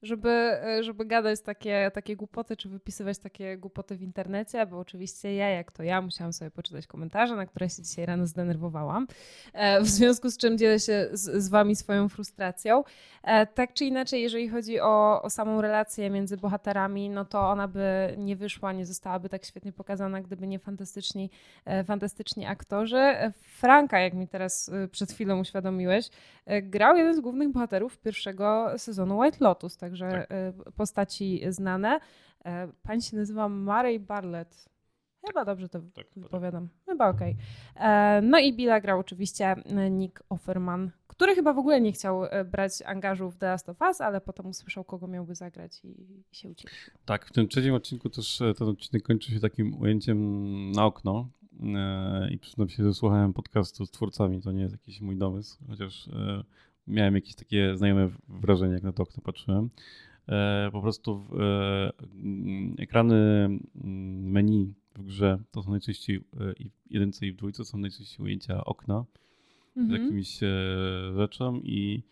żeby, 0.02 0.30
e, 0.30 0.82
żeby 0.82 1.04
gadać 1.04 1.40
takie, 1.40 1.90
takie 1.94 2.16
głupoty, 2.16 2.56
czy 2.56 2.68
wypisywać 2.68 3.18
takie 3.18 3.58
głupoty 3.58 3.96
w 3.96 4.02
internecie, 4.02 4.66
bo 4.66 4.78
oczywiście 4.78 5.34
ja, 5.34 5.48
jak 5.48 5.72
to 5.72 5.82
ja, 5.82 6.02
musiałam 6.02 6.32
sobie 6.32 6.50
poczytać 6.50 6.86
komentarze, 6.86 7.36
na 7.36 7.46
które 7.46 7.68
się 7.68 7.82
dzisiaj 7.82 8.06
rano 8.06 8.26
zdenerwowałam, 8.26 9.06
e, 9.52 9.80
w 9.80 9.86
związku 9.86 10.30
z 10.30 10.36
czym 10.36 10.58
dzielę 10.58 10.80
się 10.80 11.08
z, 11.12 11.44
z 11.44 11.48
wami 11.48 11.76
swoją 11.76 12.08
frustracją. 12.08 12.84
E, 13.22 13.46
tak 13.46 13.74
czy 13.74 13.84
inaczej, 13.84 14.22
jeżeli 14.22 14.48
chodzi 14.48 14.80
o, 14.80 15.22
o 15.22 15.30
samą 15.30 15.60
relację 15.60 16.10
między 16.10 16.36
bohaterami, 16.36 17.10
no 17.10 17.24
to 17.24 17.40
ona 17.50 17.68
by 17.68 18.14
nie 18.18 18.36
wyszła, 18.36 18.72
nie 18.72 18.86
zostałaby 18.86 19.28
tak 19.28 19.44
świetnie 19.44 19.72
pokazana, 19.72 20.20
gdyby 20.20 20.46
nie 20.46 20.58
fantastyczni, 20.58 21.30
fantastyczni 21.84 22.46
aktorzy. 22.46 23.14
Franka, 23.42 24.00
jak 24.00 24.14
mi 24.14 24.28
teraz 24.28 24.70
przed 24.90 25.12
chwilą 25.12 25.40
uświadomiłeś, 25.40 26.08
grał 26.62 26.96
jeden 26.96 27.14
z 27.14 27.20
głównych 27.20 27.52
bohaterów 27.52 27.98
pierwszego 27.98 28.72
sezonu 28.76 29.18
White 29.18 29.36
Lotus, 29.40 29.76
tak 29.76 29.91
także 29.92 30.26
tak. 30.28 30.74
postaci 30.74 31.40
znane. 31.48 32.00
E, 32.44 32.68
pani 32.82 33.02
się 33.02 33.16
nazywa 33.16 33.48
Marej 33.48 34.00
Barlett. 34.00 34.68
Chyba 35.26 35.44
dobrze 35.44 35.68
to 35.68 35.80
tak, 35.94 36.06
wypowiadam. 36.16 36.68
Tak. 36.68 36.86
Chyba 36.86 37.08
okej. 37.08 37.36
Okay. 37.76 37.88
E, 37.88 38.20
no 38.22 38.38
i 38.38 38.56
Billa 38.56 38.80
grał 38.80 38.98
oczywiście 38.98 39.56
Nick 39.90 40.22
Offerman, 40.28 40.90
który 41.06 41.34
chyba 41.34 41.52
w 41.52 41.58
ogóle 41.58 41.80
nie 41.80 41.92
chciał 41.92 42.22
brać 42.50 42.82
angażu 42.82 43.30
w 43.30 43.36
The 43.36 43.46
Last 43.46 43.68
of 43.68 43.80
Us, 43.80 44.00
ale 44.00 44.20
potem 44.20 44.46
usłyszał, 44.46 44.84
kogo 44.84 45.06
miałby 45.06 45.34
zagrać 45.34 45.84
i, 45.84 45.88
i 46.30 46.36
się 46.36 46.48
ucieszył. 46.48 46.94
Tak, 47.04 47.26
w 47.26 47.32
tym 47.32 47.48
trzecim 47.48 47.74
odcinku 47.74 48.08
też 48.08 48.42
ten 48.58 48.68
odcinek 48.68 49.02
kończy 49.02 49.32
się 49.32 49.40
takim 49.40 49.80
ujęciem 49.80 50.72
na 50.72 50.84
okno. 50.84 51.28
I 52.30 52.38
przyznam 52.38 52.68
się, 52.68 52.84
że 52.84 52.94
słuchałem 52.94 53.32
podcastu 53.32 53.86
z 53.86 53.90
twórcami, 53.90 54.42
to 54.42 54.52
nie 54.52 54.62
jest 54.62 54.74
jakiś 54.74 55.00
mój 55.00 55.16
domysł, 55.16 55.58
chociaż 55.68 56.08
miałem 56.86 57.14
jakieś 57.14 57.34
takie 57.34 57.76
znajome 57.76 58.10
wrażenie, 58.28 58.74
jak 58.74 58.82
na 58.82 58.92
to 58.92 59.02
okno 59.02 59.22
patrzyłem. 59.22 59.68
E, 60.28 60.68
po 60.72 60.80
prostu 60.82 61.26
e, 61.40 61.92
ekrany 62.78 63.14
mm, 63.14 64.30
menu 64.30 64.74
w 64.96 65.02
grze 65.02 65.38
to 65.50 65.62
są 65.62 65.70
najczęściej 65.70 66.16
e, 66.16 66.52
i 66.52 66.68
w 66.68 66.90
jedynce 66.90 67.26
i 67.26 67.32
w 67.32 67.36
dwójce 67.36 67.64
są 67.64 67.78
najczęściej 67.78 68.26
ujęcia 68.26 68.64
okna 68.64 69.04
mhm. 69.76 69.88
z 69.88 70.02
jakimiś 70.02 70.40
rzeczą 71.16 71.56
i 71.56 72.02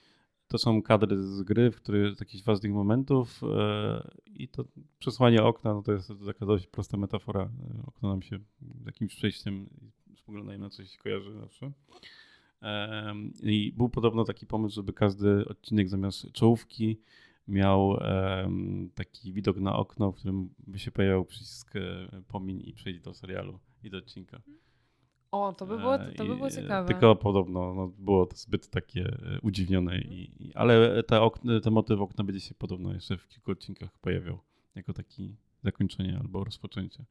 to 0.48 0.58
są 0.58 0.82
kadry 0.82 1.22
z 1.22 1.42
gry, 1.42 1.70
w 1.70 1.76
których 1.76 2.14
z 2.14 2.20
jakichś 2.20 2.44
ważnych 2.44 2.72
momentów 2.72 3.40
i 4.26 4.48
to 4.48 4.64
przesłanie 4.98 5.42
okna, 5.42 5.74
no 5.74 5.82
to 5.82 5.92
jest 5.92 6.12
taka 6.26 6.46
dość 6.46 6.66
prosta 6.66 6.96
metafora. 6.96 7.50
Okno 7.86 8.08
nam 8.08 8.22
się 8.22 8.38
jakimś 8.86 9.16
przejściem 9.16 9.66
spoglądają 10.16 10.58
na 10.58 10.70
coś 10.70 10.96
kojarzy 10.96 11.32
zawsze. 11.32 11.72
I 13.42 13.72
był 13.76 13.88
podobno 13.88 14.24
taki 14.24 14.46
pomysł, 14.46 14.74
żeby 14.74 14.92
każdy 14.92 15.48
odcinek 15.48 15.88
zamiast 15.88 16.32
czołówki 16.32 17.00
miał 17.48 17.96
taki 18.94 19.32
widok 19.32 19.56
na 19.56 19.76
okno, 19.76 20.12
w 20.12 20.16
którym 20.16 20.50
by 20.66 20.78
się 20.78 20.90
pojawiał 20.90 21.24
przycisk 21.24 21.76
e, 21.76 22.08
pomiń 22.28 22.62
i 22.66 22.72
przejść 22.72 23.00
do 23.00 23.14
serialu 23.14 23.58
i 23.82 23.90
do 23.90 23.98
odcinka. 23.98 24.40
O, 25.30 25.52
to 25.52 25.66
by 25.66 25.78
było, 25.78 25.98
to 25.98 26.24
by 26.24 26.36
było 26.36 26.46
e, 26.46 26.50
ciekawe. 26.50 26.88
Tylko 26.88 27.16
podobno 27.16 27.74
no, 27.74 27.92
było 27.98 28.26
to 28.26 28.36
zbyt 28.36 28.70
takie 28.70 29.04
e, 29.04 29.40
udziwnione, 29.42 29.98
i, 29.98 30.52
ale 30.54 31.02
te, 31.02 31.20
okna, 31.20 31.60
te 31.60 31.70
motyw 31.70 32.00
okna 32.00 32.24
będzie 32.24 32.40
się 32.40 32.54
podobno 32.54 32.92
jeszcze 32.92 33.16
w 33.16 33.28
kilku 33.28 33.50
odcinkach 33.50 33.98
pojawiał 33.98 34.38
jako 34.74 34.92
taki 34.92 35.36
zakończenie 35.62 36.18
albo 36.18 36.44
rozpoczęcie. 36.44 37.04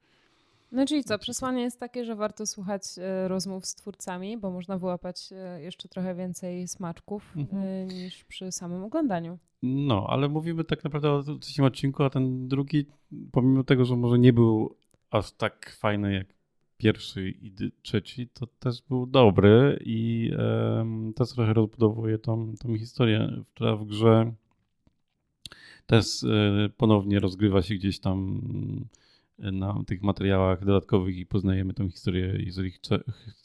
No 0.71 0.85
czyli 0.85 1.03
co, 1.03 1.19
przesłanie 1.19 1.61
jest 1.61 1.79
takie, 1.79 2.05
że 2.05 2.15
warto 2.15 2.45
słuchać 2.45 2.83
e, 2.97 3.27
rozmów 3.27 3.65
z 3.65 3.75
twórcami, 3.75 4.37
bo 4.37 4.51
można 4.51 4.77
wyłapać 4.77 5.29
e, 5.31 5.61
jeszcze 5.61 5.89
trochę 5.89 6.15
więcej 6.15 6.67
smaczków 6.67 7.33
e, 7.37 7.39
mhm. 7.39 7.87
niż 7.87 8.23
przy 8.23 8.51
samym 8.51 8.83
oglądaniu. 8.83 9.37
No, 9.63 10.07
ale 10.09 10.29
mówimy 10.29 10.63
tak 10.63 10.83
naprawdę 10.83 11.11
o 11.11 11.23
trzecim 11.23 11.65
odcinku, 11.65 12.03
a 12.03 12.09
ten 12.09 12.47
drugi, 12.47 12.85
pomimo 13.31 13.63
tego, 13.63 13.85
że 13.85 13.95
może 13.95 14.19
nie 14.19 14.33
był 14.33 14.75
aż 15.11 15.31
tak 15.31 15.75
fajny 15.79 16.13
jak 16.13 16.27
pierwszy 16.77 17.29
i 17.29 17.53
trzeci, 17.81 18.27
to 18.27 18.47
też 18.47 18.81
był 18.81 19.05
dobry 19.05 19.79
i 19.85 20.31
um, 20.37 21.13
też 21.13 21.33
trochę 21.33 21.53
rozbudowuje 21.53 22.17
tą, 22.17 22.53
tą 22.59 22.77
historię, 22.77 23.43
która 23.53 23.75
w 23.75 23.85
grze 23.85 24.33
też 25.85 26.05
ponownie 26.77 27.19
rozgrywa 27.19 27.61
się 27.61 27.75
gdzieś 27.75 27.99
tam 27.99 28.41
na 29.39 29.83
tych 29.87 30.01
materiałach 30.01 30.65
dodatkowych 30.65 31.17
i 31.17 31.25
poznajemy 31.25 31.73
tą 31.73 31.89
historię, 31.89 32.35
jeżeli 32.39 32.71
chce, 32.71 32.99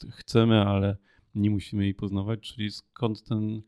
chcemy, 0.09 0.61
ale 0.61 0.97
nie 1.35 1.49
musimy 1.49 1.83
jej 1.83 1.93
poznawać, 1.93 2.39
czyli 2.39 2.71
skąd 2.71 3.23
ten, 3.23 3.61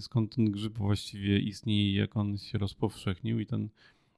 skąd 0.00 0.34
ten 0.34 0.50
grzyb 0.50 0.78
właściwie 0.78 1.38
istnieje, 1.38 1.94
jak 1.94 2.16
on 2.16 2.38
się 2.38 2.58
rozpowszechnił 2.58 3.40
i 3.40 3.46
ten 3.46 3.68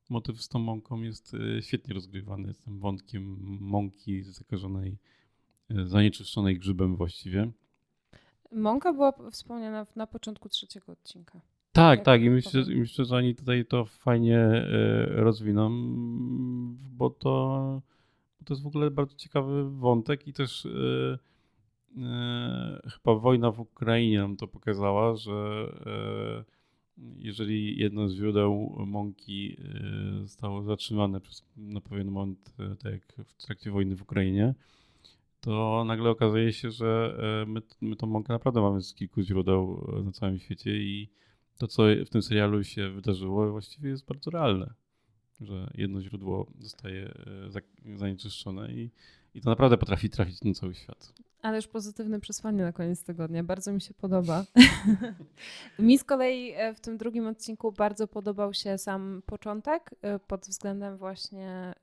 motyw 0.09 0.43
z 0.43 0.49
tą 0.49 0.59
mąką 0.59 1.03
jest 1.03 1.35
e, 1.35 1.63
świetnie 1.63 1.95
rozgrywany, 1.95 2.55
z 2.55 2.61
tym 2.61 2.79
wątkiem 2.79 3.37
mąki 3.61 4.23
zakażonej, 4.23 4.99
e, 5.71 5.87
zanieczyszczonej 5.87 6.59
grzybem 6.59 6.97
właściwie. 6.97 7.51
Mąka 8.53 8.93
była 8.93 9.13
wspomniana 9.31 9.87
na 9.97 10.07
początku 10.07 10.49
trzeciego 10.49 10.93
odcinka. 10.93 11.41
Tak, 11.73 12.05
tak. 12.05 12.23
I 12.23 12.31
myślę, 12.31 12.65
myślę, 12.77 13.05
że 13.05 13.17
oni 13.17 13.35
tutaj 13.35 13.65
to 13.67 13.85
fajnie 13.85 14.39
e, 14.39 15.07
rozwiną, 15.07 15.71
bo 16.91 17.11
to, 17.11 17.83
to 18.45 18.55
jest 18.55 18.63
w 18.63 18.67
ogóle 18.67 18.91
bardzo 18.91 19.17
ciekawy 19.17 19.71
wątek 19.71 20.27
i 20.27 20.33
też 20.33 20.67
e, 20.67 21.19
e, 21.99 22.81
chyba 22.85 23.15
wojna 23.15 23.51
w 23.51 23.61
Ukrainie 23.61 24.19
nam 24.19 24.37
to 24.37 24.49
pokazała, 24.49 25.17
że 25.17 25.69
jeżeli 27.17 27.79
jedno 27.79 28.09
z 28.09 28.15
źródeł 28.15 28.77
mąki 28.87 29.57
zostało 30.23 30.63
zatrzymane 30.63 31.21
przez 31.21 31.45
na 31.57 31.81
pewien 31.81 32.11
moment, 32.11 32.55
tak 32.83 32.93
jak 32.93 33.27
w 33.27 33.47
trakcie 33.47 33.71
wojny 33.71 33.97
w 33.97 34.03
Ukrainie, 34.03 34.55
to 35.41 35.85
nagle 35.87 36.11
okazuje 36.11 36.53
się, 36.53 36.71
że 36.71 37.19
my, 37.47 37.63
my 37.81 37.97
tą 37.97 38.07
mąkę 38.07 38.33
naprawdę 38.33 38.61
mamy 38.61 38.83
z 38.83 38.95
kilku 38.95 39.23
źródeł 39.23 39.87
na 40.05 40.13
całym 40.13 40.39
świecie 40.39 40.77
i 40.77 41.09
to, 41.59 41.69
co 41.69 41.83
w 42.07 42.09
tym 42.09 42.23
serialu 42.23 42.65
się 42.65 42.91
wydarzyło, 42.91 43.51
właściwie 43.51 43.91
jest 43.91 44.07
bardzo 44.07 44.31
realne. 44.31 44.75
Że 45.41 45.71
jedno 45.75 46.03
źródło 46.03 46.47
zostaje 46.59 47.15
e, 47.87 47.97
zanieczyszczone 47.99 48.73
i, 48.73 48.91
i 49.35 49.41
to 49.41 49.51
naprawdę 49.51 49.79
potrafi 49.79 50.11
trafić 50.11 50.45
na 50.45 50.55
cały 50.55 50.75
świat. 50.75 51.13
Ale 51.43 51.57
już 51.57 51.67
pozytywne 51.67 52.21
przesłanie 52.21 52.63
na 52.63 52.73
koniec 52.73 53.05
tygodnia. 53.05 53.45
Bardzo 53.45 53.73
mi 53.73 53.81
się 53.81 53.95
podoba. 53.95 54.45
mi 55.79 55.99
z 55.99 56.05
kolei 56.05 56.53
e, 56.57 56.75
w 56.75 56.81
tym 56.81 56.97
drugim 56.97 57.27
odcinku 57.27 57.73
bardzo 57.73 58.09
podobał 58.09 58.55
się 58.55 58.79
sam 58.79 59.23
początek 59.27 59.95
e, 60.03 60.19
pod 60.19 60.41
względem 60.47 60.97
właśnie 60.97 61.75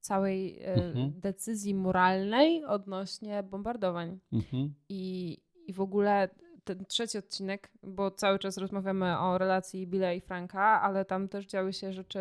całej 0.00 0.62
mhm. 0.64 1.20
decyzji 1.20 1.74
moralnej 1.74 2.64
odnośnie 2.64 3.42
bombardowań. 3.42 4.18
Mhm. 4.32 4.74
I, 4.88 5.38
I 5.66 5.72
w 5.72 5.80
ogóle 5.80 6.28
ten 6.64 6.84
trzeci 6.86 7.18
odcinek, 7.18 7.70
bo 7.82 8.10
cały 8.10 8.38
czas 8.38 8.58
rozmawiamy 8.58 9.18
o 9.18 9.38
relacji 9.38 9.86
Billa 9.86 10.12
i 10.12 10.20
Franka, 10.20 10.82
ale 10.82 11.04
tam 11.04 11.28
też 11.28 11.46
działy 11.46 11.72
się 11.72 11.92
rzeczy 11.92 12.20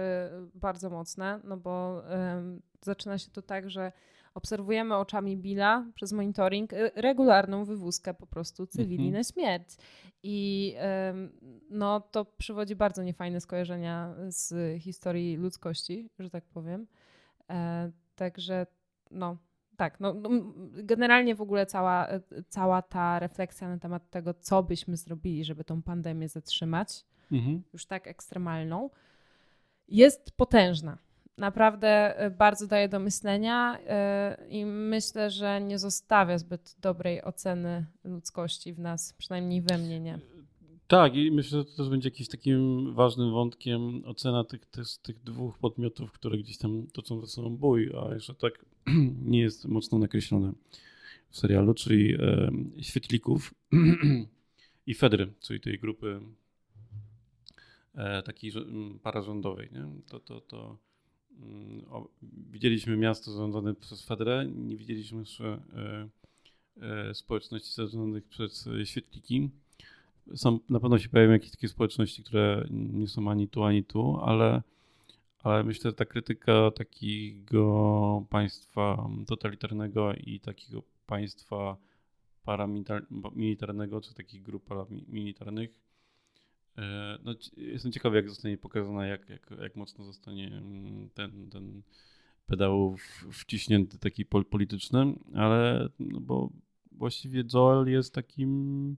bardzo 0.56 0.90
mocne, 0.90 1.40
no 1.44 1.58
bo 1.58 2.04
um, 2.10 2.62
zaczyna 2.82 3.18
się 3.18 3.32
to 3.32 3.42
tak, 3.42 3.70
że 3.70 3.92
obserwujemy 4.34 4.96
oczami 4.96 5.38
Billa 5.38 5.86
przez 5.96 6.12
monitoring 6.12 6.74
y, 6.74 6.92
regularną 6.96 7.66
wywózkę 7.66 8.14
po 8.14 8.28
prostu 8.28 8.68
cywili 8.68 9.06
mhm. 9.06 9.14
na 9.14 9.24
śmierć. 9.24 9.78
I 10.24 10.76
um, 11.08 11.32
no, 11.70 12.00
to 12.00 12.26
przywodzi 12.26 12.76
bardzo 12.76 13.04
niefajne 13.04 13.42
skojarzenia 13.42 14.16
z 14.28 14.82
historii 14.82 15.38
ludzkości, 15.38 16.10
że 16.20 16.30
tak 16.30 16.44
powiem. 16.46 16.88
E, 17.50 17.92
także 18.16 18.68
no, 19.12 19.38
tak, 19.78 20.00
no, 20.00 20.14
no, 20.14 20.30
generalnie 20.74 21.36
w 21.36 21.42
ogóle 21.42 21.66
cała, 21.66 22.08
cała 22.50 22.82
ta 22.82 23.20
refleksja 23.20 23.70
na 23.70 23.78
temat 23.78 24.10
tego, 24.10 24.34
co 24.34 24.64
byśmy 24.64 24.98
zrobili, 24.98 25.46
żeby 25.46 25.64
tą 25.64 25.82
pandemię 25.82 26.30
zatrzymać, 26.30 27.06
mhm. 27.32 27.64
już 27.74 27.86
tak 27.86 28.08
ekstremalną, 28.08 28.90
jest 29.88 30.32
potężna. 30.32 30.98
Naprawdę 31.38 32.18
e, 32.18 32.30
bardzo 32.30 32.68
daje 32.68 32.90
do 32.90 33.00
myślenia 33.00 33.80
yy, 34.40 34.48
i 34.48 34.66
myślę, 34.66 35.30
że 35.30 35.62
nie 35.62 35.80
zostawia 35.80 36.38
zbyt 36.38 36.76
dobrej 36.80 37.24
oceny 37.24 37.86
ludzkości 38.04 38.74
w 38.74 38.80
nas, 38.80 39.14
przynajmniej 39.14 39.62
we 39.62 39.78
mnie 39.78 40.00
nie. 40.00 40.20
Tak, 40.94 41.16
i 41.16 41.32
myślę, 41.32 41.60
że 41.60 41.66
to 41.66 41.78
też 41.78 41.90
będzie 41.90 42.10
jakimś 42.10 42.30
takim 42.30 42.94
ważnym 42.94 43.32
wątkiem 43.32 44.06
ocena 44.06 44.44
tych, 44.44 44.66
tych, 45.02 45.24
dwóch 45.24 45.58
podmiotów, 45.58 46.12
które 46.12 46.38
gdzieś 46.38 46.58
tam 46.58 46.88
toczą 46.88 47.22
ze 47.22 47.28
sobą 47.28 47.58
bój, 47.58 47.92
a 48.02 48.14
jeszcze 48.14 48.36
tak 48.36 48.66
nie 49.32 49.40
jest 49.40 49.66
mocno 49.66 49.98
nakreślone 50.00 50.54
w 51.30 51.38
serialu, 51.38 51.74
czyli 51.74 52.16
e, 52.16 52.52
świetlików 52.82 53.54
i 54.88 54.94
Fedry, 54.94 55.34
czyli 55.40 55.60
tej 55.60 55.80
grupy 55.80 56.22
e, 57.96 58.24
takiej 58.24 58.52
pararządowej. 59.04 59.70
Nie? 59.72 59.88
To, 60.08 60.20
to, 60.20 60.42
to 60.42 60.78
mm, 61.40 61.86
o, 61.90 62.10
widzieliśmy 62.52 62.98
miasto 62.98 63.32
zarządzane 63.32 63.76
przez 63.76 64.06
Fedrę, 64.06 64.46
nie 64.56 64.78
widzieliśmy 64.78 65.20
jeszcze 65.20 65.62
e, 65.76 66.10
e, 67.10 67.14
społeczności 67.14 67.74
zarządzanych 67.74 68.28
przez 68.28 68.70
świetliki 68.84 69.50
są, 70.36 70.60
na 70.70 70.80
pewno 70.80 71.00
się 71.00 71.10
pojawią 71.10 71.32
jakieś 71.32 71.52
takie 71.52 71.68
społeczności, 71.68 72.24
które 72.24 72.68
nie 72.70 73.08
są 73.08 73.32
ani 73.32 73.48
tu, 73.48 73.64
ani 73.64 73.84
tu, 73.84 74.18
ale, 74.22 74.62
ale 75.40 75.64
myślę, 75.64 75.92
że 75.92 75.96
ta 75.96 76.06
krytyka 76.06 76.72
takiego 76.72 78.26
państwa 78.30 79.10
totalitarnego 79.28 80.14
i 80.14 80.40
takiego 80.40 80.84
państwa 81.06 81.78
paramilitarnego, 82.44 84.02
czy 84.02 84.14
takich 84.14 84.44
grup 84.44 84.66
paramilitarnych, 84.66 85.70
e, 86.78 87.18
no, 87.24 87.36
jestem 87.58 87.92
ciekawy, 87.92 88.16
jak 88.16 88.30
zostanie 88.30 88.58
pokazana, 88.58 89.08
jak, 89.08 89.30
jak, 89.30 89.50
jak 89.62 89.76
mocno 89.76 90.06
zostanie 90.06 90.48
mm, 90.48 91.10
ten, 91.10 91.50
ten 91.50 91.82
pedał 92.48 92.96
wciśnięty 93.32 93.98
taki 93.98 94.26
polityczny, 94.26 95.14
ale 95.34 95.90
no 96.00 96.20
bo 96.20 96.50
właściwie 96.92 97.44
Joel 97.54 97.92
jest 97.92 98.14
takim 98.14 98.96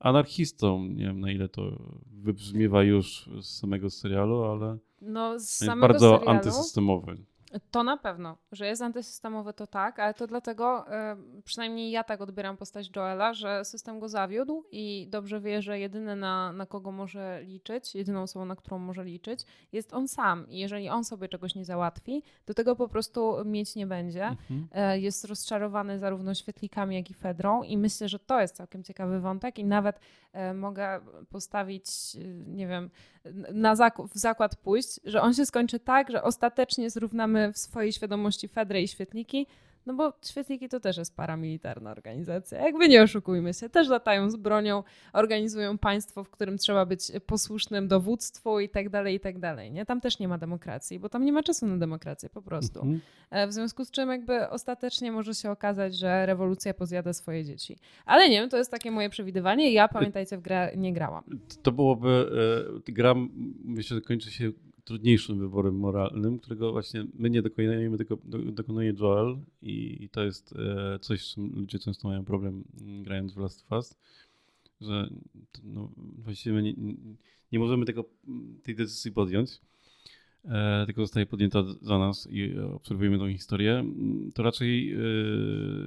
anarchistą. 0.00 0.84
Nie 0.84 1.04
wiem, 1.04 1.20
na 1.20 1.30
ile 1.32 1.48
to 1.48 1.72
wybrzmiewa 2.06 2.82
już 2.82 3.30
z 3.42 3.58
samego 3.58 3.90
serialu, 3.90 4.44
ale 4.44 4.78
no, 5.02 5.38
z 5.38 5.48
samego 5.48 5.80
bardzo 5.80 6.10
serialu, 6.18 6.28
antysystemowy. 6.30 7.16
To 7.70 7.82
na 7.82 7.96
pewno, 7.96 8.36
że 8.52 8.66
jest 8.66 8.82
antysystemowy 8.82 9.52
to 9.52 9.66
tak, 9.66 9.98
ale 9.98 10.14
to 10.14 10.26
dlatego, 10.26 10.84
przynajmniej 11.44 11.90
ja 11.90 12.04
tak 12.04 12.20
odbieram 12.20 12.56
postać 12.56 12.90
Joela, 12.96 13.34
że 13.34 13.64
system 13.64 14.00
go 14.00 14.08
zawiódł 14.08 14.64
i 14.72 15.06
dobrze 15.10 15.40
wie, 15.40 15.62
że 15.62 15.78
jedyny 15.78 16.16
na, 16.16 16.52
na 16.52 16.66
kogo 16.66 16.92
może 16.92 17.42
liczyć, 17.42 17.94
jedyną 17.94 18.22
osobą, 18.22 18.44
na 18.44 18.56
którą 18.56 18.78
może 18.78 19.04
liczyć, 19.04 19.46
jest 19.72 19.94
on 19.94 20.08
sam. 20.08 20.48
I 20.48 20.58
jeżeli 20.58 20.88
on 20.88 21.04
sobie 21.04 21.28
czegoś 21.28 21.54
nie 21.54 21.64
załatwi, 21.64 22.22
to 22.44 22.54
tego 22.54 22.76
po 22.76 22.88
prostu 22.88 23.44
mieć 23.44 23.76
nie 23.76 23.86
będzie. 23.86 24.24
Mhm. 24.24 24.68
Y, 24.94 25.00
jest 25.00 25.24
rozczarowany 25.24 25.98
zarówno 25.98 26.34
świetlikami, 26.34 26.96
jak 26.96 27.10
i 27.10 27.14
Fedrą 27.14 27.62
i 27.62 27.78
myślę, 27.78 28.08
że 28.08 28.18
to 28.18 28.40
jest 28.40 28.56
całkiem 28.56 28.82
ciekawy 28.82 29.20
wątek 29.20 29.58
i 29.58 29.64
nawet 29.64 30.00
mogę 30.54 31.00
postawić, 31.30 31.86
nie 32.46 32.66
wiem, 32.66 32.90
na 33.52 33.74
zak- 33.74 34.08
w 34.08 34.18
zakład 34.18 34.56
pójść, 34.56 35.00
że 35.04 35.22
on 35.22 35.34
się 35.34 35.46
skończy 35.46 35.80
tak, 35.80 36.10
że 36.10 36.22
ostatecznie 36.22 36.90
zrównamy 36.90 37.52
w 37.52 37.58
swojej 37.58 37.92
świadomości 37.92 38.48
Fedrę 38.48 38.82
i 38.82 38.88
świetliki, 38.88 39.46
no 39.86 39.94
bo 39.94 40.12
świetliki 40.24 40.68
to 40.68 40.80
też 40.80 40.96
jest 40.96 41.16
paramilitarna 41.16 41.90
organizacja. 41.90 42.58
Jakby 42.58 42.88
nie 42.88 43.02
oszukujmy 43.02 43.54
się, 43.54 43.68
też 43.68 43.88
latają 43.88 44.30
z 44.30 44.36
bronią, 44.36 44.82
organizują 45.12 45.78
państwo, 45.78 46.24
w 46.24 46.30
którym 46.30 46.58
trzeba 46.58 46.86
być 46.86 47.12
posłusznym 47.26 47.88
dowództwu 47.88 48.60
i 48.60 48.68
tak 48.68 48.88
dalej, 48.88 49.14
i 49.14 49.20
tak 49.20 49.38
dalej. 49.38 49.72
Nie? 49.72 49.86
Tam 49.86 50.00
też 50.00 50.18
nie 50.18 50.28
ma 50.28 50.38
demokracji, 50.38 50.98
bo 50.98 51.08
tam 51.08 51.24
nie 51.24 51.32
ma 51.32 51.42
czasu 51.42 51.66
na 51.66 51.76
demokrację 51.76 52.28
po 52.28 52.42
prostu. 52.42 52.80
Mhm. 52.80 53.00
E, 53.30 53.46
w 53.46 53.52
związku 53.52 53.84
z 53.84 53.90
czym 53.90 54.08
jakby 54.08 54.48
ostatecznie 54.48 55.12
może 55.12 55.34
się 55.34 55.50
okazać, 55.50 55.98
że 55.98 56.26
rewolucja 56.26 56.74
pozjada 56.74 57.12
swoje 57.12 57.44
dzieci. 57.44 57.78
Ale 58.06 58.28
nie 58.28 58.40
wiem, 58.40 58.50
to 58.50 58.56
jest 58.56 58.70
takie 58.70 58.90
moje 58.90 59.10
przewidywanie. 59.10 59.72
Ja 59.72 59.88
pamiętajcie, 59.88 60.36
w 60.36 60.40
grę 60.40 60.72
nie 60.76 60.92
grałam. 60.92 61.24
To 61.62 61.72
byłoby, 61.72 62.30
e, 62.88 62.92
gra 62.92 63.14
myślę, 63.64 63.94
że 63.94 64.00
kończy 64.00 64.30
się 64.30 64.52
trudniejszym 64.90 65.38
wyborem 65.38 65.78
moralnym, 65.78 66.38
którego 66.38 66.72
właśnie 66.72 67.06
my 67.14 67.30
nie 67.30 67.42
dokonujemy, 67.42 67.96
tylko 67.96 68.18
dokonuje 68.52 68.92
Joel 69.00 69.38
i, 69.62 70.08
to 70.12 70.24
jest 70.24 70.54
e, 70.56 70.98
coś, 70.98 71.24
z 71.24 71.34
czym 71.34 71.52
ludzie 71.54 71.78
często 71.78 72.08
mają 72.08 72.24
problem 72.24 72.64
mm, 72.80 73.02
grając 73.02 73.34
w 73.34 73.36
Last 73.36 73.64
of 73.64 73.72
Us, 73.72 73.98
że 74.80 75.10
no, 75.64 75.90
właściwie 75.96 76.62
nie, 76.62 76.74
nie 77.52 77.58
możemy 77.58 77.86
tego, 77.86 78.04
tej 78.62 78.74
decyzji 78.74 79.12
podjąć, 79.12 79.60
e, 80.44 80.86
tylko 80.86 81.00
zostaje 81.00 81.26
podjęta 81.26 81.62
za 81.80 81.98
nas 81.98 82.28
i 82.30 82.58
obserwujemy 82.58 83.18
tą 83.18 83.28
historię, 83.28 83.84
to 84.34 84.42
raczej, 84.42 84.92
e, 84.92 84.98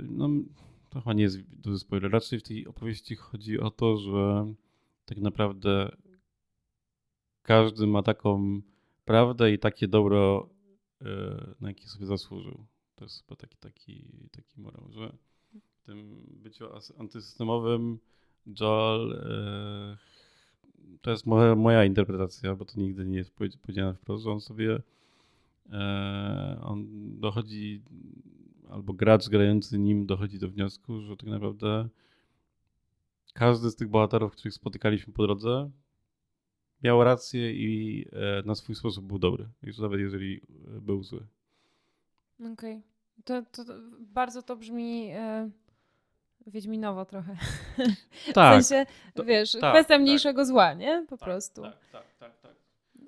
no 0.10 0.30
to 0.90 1.00
chyba 1.02 1.14
nie 1.14 1.24
jest 1.24 1.42
duży 1.42 1.80
spoiler, 1.80 2.12
raczej 2.12 2.40
w 2.40 2.44
tej 2.44 2.68
opowieści 2.68 3.16
chodzi 3.16 3.60
o 3.60 3.72
to, 3.72 3.98
że 3.98 4.54
tak 5.06 5.18
naprawdę 5.18 5.92
każdy 7.42 7.88
ma 7.88 8.04
taką 8.04 8.62
prawdę 9.06 9.52
i 9.52 9.60
takie 9.60 9.88
dobro, 9.88 10.50
e, 11.02 11.06
na 11.60 11.68
jakie 11.68 11.88
sobie 11.88 12.06
zasłużył. 12.06 12.66
To 12.96 13.06
jest 13.06 13.24
chyba 13.24 13.36
taki, 13.36 13.58
taki, 13.58 14.06
taki 14.32 14.62
morał, 14.62 14.88
że 14.92 15.14
w 15.74 15.86
tym 15.86 16.26
byciu 16.30 16.66
antysystemowym 16.98 18.00
Joel 18.60 19.14
e, 19.14 19.98
to 21.02 21.12
jest 21.12 21.26
moja, 21.26 21.56
moja 21.56 21.86
interpretacja, 21.86 22.56
bo 22.56 22.66
to 22.66 22.74
nigdy 22.82 23.06
nie 23.06 23.18
jest 23.18 23.32
powiedziane 23.62 23.94
wprost, 23.94 24.24
że 24.24 24.32
on 24.32 24.42
sobie 24.42 24.82
e, 25.72 26.60
on 26.62 26.88
dochodzi 27.20 27.82
albo 28.70 28.94
gracz 28.94 29.30
grający 29.30 29.80
nim 29.80 30.06
dochodzi 30.06 30.40
do 30.40 30.50
wniosku, 30.50 31.02
że 31.02 31.18
tak 31.18 31.30
naprawdę 31.30 31.90
każdy 33.34 33.70
z 33.70 33.76
tych 33.76 33.88
bohaterów, 33.88 34.32
których 34.32 34.54
spotykaliśmy 34.54 35.14
po 35.14 35.24
drodze, 35.24 35.70
miał 36.84 37.04
rację 37.04 37.54
i 37.54 38.06
e, 38.12 38.44
na 38.46 38.56
swój 38.56 38.76
sposób 38.76 39.06
był 39.06 39.20
dobry. 39.20 39.50
Już 39.64 39.78
nawet 39.78 40.00
jeżeli 40.00 40.42
e, 40.78 40.82
był 40.82 41.04
zły. 41.04 41.26
Okej. 42.40 42.54
Okay. 42.54 42.82
To, 43.24 43.42
to, 43.52 43.66
to, 43.66 43.74
bardzo 44.00 44.42
to 44.42 44.56
brzmi 44.56 45.10
e, 45.14 45.50
wiedźminowo 46.48 47.06
trochę. 47.06 47.36
Tak. 48.34 48.62
w 48.62 48.66
sensie, 48.66 48.92
to, 49.14 49.24
wiesz, 49.24 49.52
tak, 49.52 49.74
kwestia 49.74 49.94
tak. 49.94 50.02
mniejszego 50.02 50.42
tak. 50.42 50.48
zła, 50.48 50.74
nie? 50.74 51.06
Po 51.10 51.18
tak, 51.18 51.26
prostu. 51.26 51.62
Tak, 51.62 51.78
tak. 51.92 52.04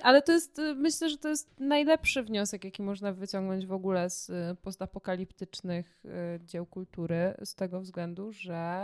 Ale 0.02 0.22
to 0.22 0.32
jest, 0.32 0.60
y, 0.60 0.76
myślę, 0.76 1.10
że 1.10 1.18
to 1.18 1.30
jest 1.30 1.60
najlepszy 1.60 2.24
wniosek, 2.24 2.64
jaki 2.64 2.82
można 2.82 3.14
wyciągnąć 3.14 3.66
w 3.66 3.72
ogóle 3.72 4.10
z 4.10 4.30
y, 4.30 4.34
postapokaliptycznych 4.62 6.02
y, 6.06 6.10
dzieł 6.46 6.66
kultury, 6.66 7.34
z 7.44 7.56
tego 7.56 7.82
względu, 7.82 8.32
że 8.32 8.82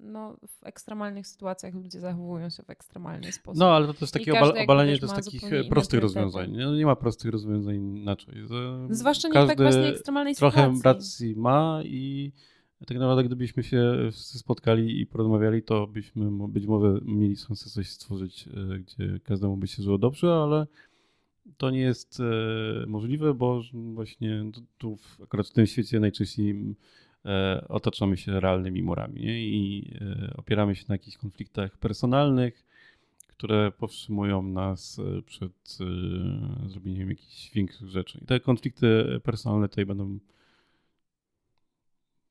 no, 0.00 0.36
w 0.46 0.66
ekstremalnych 0.66 1.26
sytuacjach 1.26 1.74
ludzie 1.74 2.00
zachowują 2.00 2.50
się 2.50 2.62
w 2.62 2.70
ekstremalny 2.70 3.32
sposób. 3.32 3.60
No, 3.60 3.76
ale 3.76 3.86
to 3.86 3.96
jest 4.00 4.14
takie 4.14 4.32
obal 4.32 4.62
obalenie 4.62 4.98
to 4.98 5.08
z 5.08 5.12
takich 5.12 5.42
prostych 5.68 6.00
rozwiązań. 6.00 6.52
Nie, 6.52 6.66
nie 6.66 6.86
ma 6.86 6.96
prostych 6.96 7.32
rozwiązań 7.32 7.74
inaczej. 7.74 8.34
Zwłaszcza 8.90 9.28
nie 9.28 9.44
w 9.44 9.48
tak 9.48 9.58
właśnie 9.58 9.86
ekstremalnej 9.86 10.34
sytuacji. 10.34 10.62
Trochę 10.62 10.80
racji 10.84 11.36
ma 11.36 11.80
i 11.84 12.32
tak 12.86 12.98
naprawdę 12.98 13.24
gdybyśmy 13.24 13.62
się 13.62 13.82
spotkali 14.12 15.00
i 15.00 15.06
porozmawiali, 15.06 15.62
to 15.62 15.86
byśmy 15.86 16.48
być 16.48 16.66
może 16.66 17.00
mieli 17.04 17.36
szansę 17.36 17.70
coś 17.70 17.90
stworzyć, 17.90 18.48
e, 18.48 18.78
gdzie 18.78 19.20
każdemu 19.24 19.56
by 19.56 19.66
się 19.66 19.82
żyło 19.82 19.98
dobrze, 19.98 20.34
ale 20.34 20.66
to 21.56 21.70
nie 21.70 21.80
jest 21.80 22.20
e, 22.20 22.86
możliwe, 22.86 23.34
bo 23.34 23.62
właśnie 23.94 24.44
tu 24.78 24.98
akurat 25.22 25.48
w 25.48 25.52
tym 25.52 25.66
świecie 25.66 26.00
najczęściej 26.00 26.74
e, 27.24 27.64
otaczamy 27.68 28.16
się 28.16 28.40
realnymi 28.40 28.82
morami 28.82 29.20
nie? 29.20 29.42
i 29.42 29.92
opieramy 30.36 30.74
się 30.74 30.84
na 30.88 30.94
jakichś 30.94 31.16
konfliktach 31.16 31.78
personalnych, 31.78 32.64
które 33.28 33.72
powstrzymują 33.72 34.42
nas 34.42 35.00
przed 35.26 35.78
zrobieniem 36.66 37.08
jakichś 37.10 37.50
większych 37.50 37.88
rzeczy. 37.88 38.18
I 38.22 38.26
te 38.26 38.40
konflikty 38.40 39.20
personalne 39.22 39.68
tutaj 39.68 39.86
będą 39.86 40.18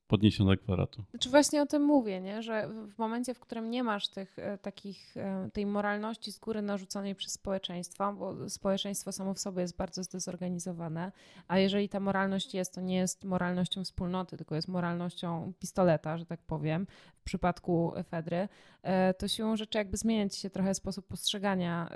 podniesiona 0.08 0.56
kwaratu. 0.56 1.04
Znaczy 1.10 1.30
właśnie 1.30 1.62
o 1.62 1.66
tym 1.66 1.82
mówię, 1.82 2.20
nie? 2.20 2.42
że 2.42 2.68
w 2.68 2.98
momencie, 2.98 3.34
w 3.34 3.40
którym 3.40 3.70
nie 3.70 3.82
masz 3.82 4.08
tych 4.08 4.38
e, 4.38 4.58
takich, 4.58 5.16
e, 5.16 5.50
tej 5.52 5.66
moralności 5.66 6.32
z 6.32 6.38
góry 6.38 6.62
narzuconej 6.62 7.14
przez 7.14 7.32
społeczeństwo, 7.32 8.12
bo 8.12 8.50
społeczeństwo 8.50 9.12
samo 9.12 9.34
w 9.34 9.38
sobie 9.38 9.62
jest 9.62 9.76
bardzo 9.76 10.02
zdezorganizowane, 10.02 11.12
a 11.48 11.58
jeżeli 11.58 11.88
ta 11.88 12.00
moralność 12.00 12.54
jest, 12.54 12.74
to 12.74 12.80
nie 12.80 12.96
jest 12.96 13.24
moralnością 13.24 13.84
wspólnoty, 13.84 14.36
tylko 14.36 14.54
jest 14.54 14.68
moralnością 14.68 15.52
pistoleta, 15.58 16.18
że 16.18 16.26
tak 16.26 16.40
powiem, 16.42 16.86
w 17.16 17.22
przypadku 17.22 17.92
Fedry, 18.10 18.48
e, 18.82 19.14
to 19.14 19.28
siłą 19.28 19.56
rzeczy 19.56 19.78
jakby 19.78 19.96
zmieniać 19.96 20.36
się 20.36 20.50
trochę 20.50 20.74
sposób 20.74 21.06
postrzegania 21.06 21.88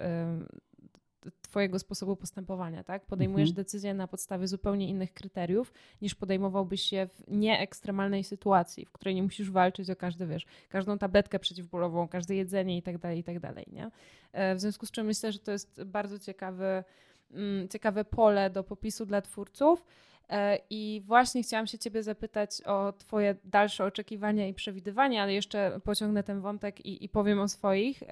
twojego 1.52 1.78
sposobu 1.78 2.16
postępowania, 2.16 2.84
tak? 2.84 3.06
Podejmujesz 3.06 3.48
mhm. 3.48 3.64
decyzję 3.64 3.94
na 3.94 4.08
podstawie 4.08 4.46
zupełnie 4.46 4.88
innych 4.88 5.14
kryteriów, 5.14 5.72
niż 6.02 6.14
podejmowałbyś 6.14 6.82
się 6.82 7.06
w 7.06 7.24
nieekstremalnej 7.28 8.24
sytuacji, 8.24 8.86
w 8.86 8.92
której 8.92 9.14
nie 9.14 9.22
musisz 9.22 9.50
walczyć 9.50 9.90
o 9.90 9.96
każdy, 9.96 10.26
wiesz, 10.26 10.46
każdą 10.68 10.98
tabletkę 10.98 11.38
przeciwbólową, 11.38 12.08
każde 12.08 12.34
jedzenie 12.34 12.76
i 12.76 12.82
tak 12.82 12.98
dalej, 12.98 13.18
i 13.18 13.24
tak 13.24 13.40
dalej, 13.40 13.66
nie? 13.72 13.90
E, 14.32 14.54
w 14.54 14.60
związku 14.60 14.86
z 14.86 14.90
czym 14.90 15.06
myślę, 15.06 15.32
że 15.32 15.38
to 15.38 15.52
jest 15.52 15.82
bardzo 15.82 16.18
ciekawy, 16.18 16.84
mm, 17.30 17.68
ciekawe 17.68 18.04
pole 18.04 18.50
do 18.50 18.64
popisu 18.64 19.06
dla 19.06 19.22
twórców. 19.22 19.84
E, 20.28 20.58
I 20.70 21.02
właśnie 21.06 21.42
chciałam 21.42 21.66
się 21.66 21.78
Ciebie 21.78 22.02
zapytać 22.02 22.62
o 22.62 22.92
Twoje 22.92 23.34
dalsze 23.44 23.84
oczekiwania 23.84 24.48
i 24.48 24.54
przewidywania, 24.54 25.22
ale 25.22 25.32
jeszcze 25.32 25.80
pociągnę 25.84 26.22
ten 26.22 26.40
wątek 26.40 26.86
i, 26.86 27.04
i 27.04 27.08
powiem 27.08 27.40
o 27.40 27.48
swoich. 27.48 28.02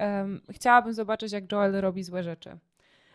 Chciałabym 0.51 0.93
zobaczyć, 0.93 1.33
jak 1.33 1.53
Joel 1.53 1.73
robi 1.73 2.03
złe 2.03 2.23
rzeczy. 2.23 2.59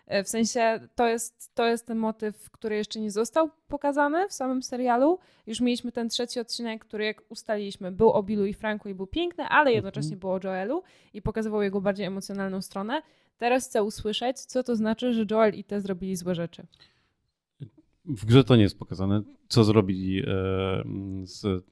E, 0.08 0.24
w 0.24 0.30
sensie 0.30 0.80
to 0.96 1.08
jest, 1.08 1.56
to 1.56 1.65
jest 1.65 1.88
ten 1.88 1.98
motyw, 1.98 2.52
który 2.52 2.76
jeszcze 2.76 3.00
nie 3.00 3.12
został 3.12 3.50
pokazany 3.68 4.30
w 4.30 4.34
samym 4.34 4.63
serialu. 4.63 5.20
Już 5.48 5.62
mieliśmy 5.62 5.91
ten 5.91 6.10
trzeci 6.10 6.39
odcinek, 6.39 6.86
który 6.86 7.06
jak 7.06 7.22
ustaliliśmy, 7.30 7.91
był 7.91 8.12
o 8.12 8.24
Billu 8.24 8.46
i 8.46 8.54
Franku 8.54 8.89
i 8.89 8.96
był 8.96 9.08
piękny, 9.08 9.44
ale 9.44 9.74
jednocześnie 9.74 10.13
mhm. 10.13 10.20
było 10.20 10.34
o 10.34 10.39
Joelu 10.44 10.84
i 11.13 11.22
pokazywał 11.22 11.62
jego 11.62 11.82
bardziej 11.82 12.06
emocjonalną 12.06 12.62
stronę. 12.62 13.02
Teraz 13.38 13.68
chcę 13.68 13.84
usłyszeć, 13.84 14.39
co 14.39 14.63
to 14.63 14.76
znaczy, 14.76 15.13
że 15.13 15.26
Joel 15.32 15.54
i 15.54 15.63
te 15.63 15.82
zrobili 15.82 16.15
złe 16.15 16.36
rzeczy. 16.36 16.68
w 18.06 18.26
grze 18.26 18.44
to 18.44 18.56
nie 18.56 18.63
jest 18.63 18.80
pokazane, 18.80 19.22
co 19.48 19.63
zrobili 19.63 20.20
e, 20.20 20.24
z, 21.24 21.65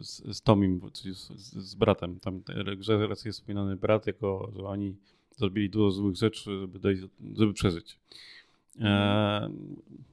z, 0.00 0.36
z 0.36 0.42
Tomim, 0.42 0.80
czyli 0.92 1.14
z, 1.14 1.28
z, 1.36 1.74
bratem. 1.74 2.20
Tam 2.20 2.40
w 2.40 2.76
grze 2.78 3.08
jest 3.24 3.38
wspominany 3.38 3.76
brat, 3.76 4.06
jako 4.06 4.52
że 4.56 4.62
oni 4.62 4.96
zrobili 5.38 5.70
dużo 5.70 5.90
złych 5.90 6.16
rzeczy, 6.16 6.60
żeby, 6.60 6.78
dojść, 6.78 7.02
żeby 7.36 7.52
przeżyć. 7.52 7.98
E, 8.80 9.50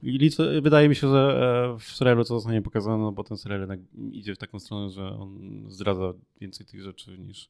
I 0.02 0.30
wydaje 0.62 0.88
mi 0.88 0.94
się, 0.94 1.08
że 1.08 1.72
e, 1.74 1.78
w 1.78 1.84
serialu 1.84 2.24
to 2.24 2.34
zostanie 2.34 2.62
pokazane, 2.62 2.98
no 2.98 3.12
bo 3.12 3.24
ten 3.24 3.36
serial 3.36 3.60
jednak 3.60 3.80
idzie 4.12 4.34
w 4.34 4.38
taką 4.38 4.58
stronę, 4.58 4.90
że 4.90 5.08
on 5.08 5.64
zdradza 5.68 6.12
więcej 6.40 6.66
tych 6.66 6.82
rzeczy 6.82 7.18
niż 7.18 7.48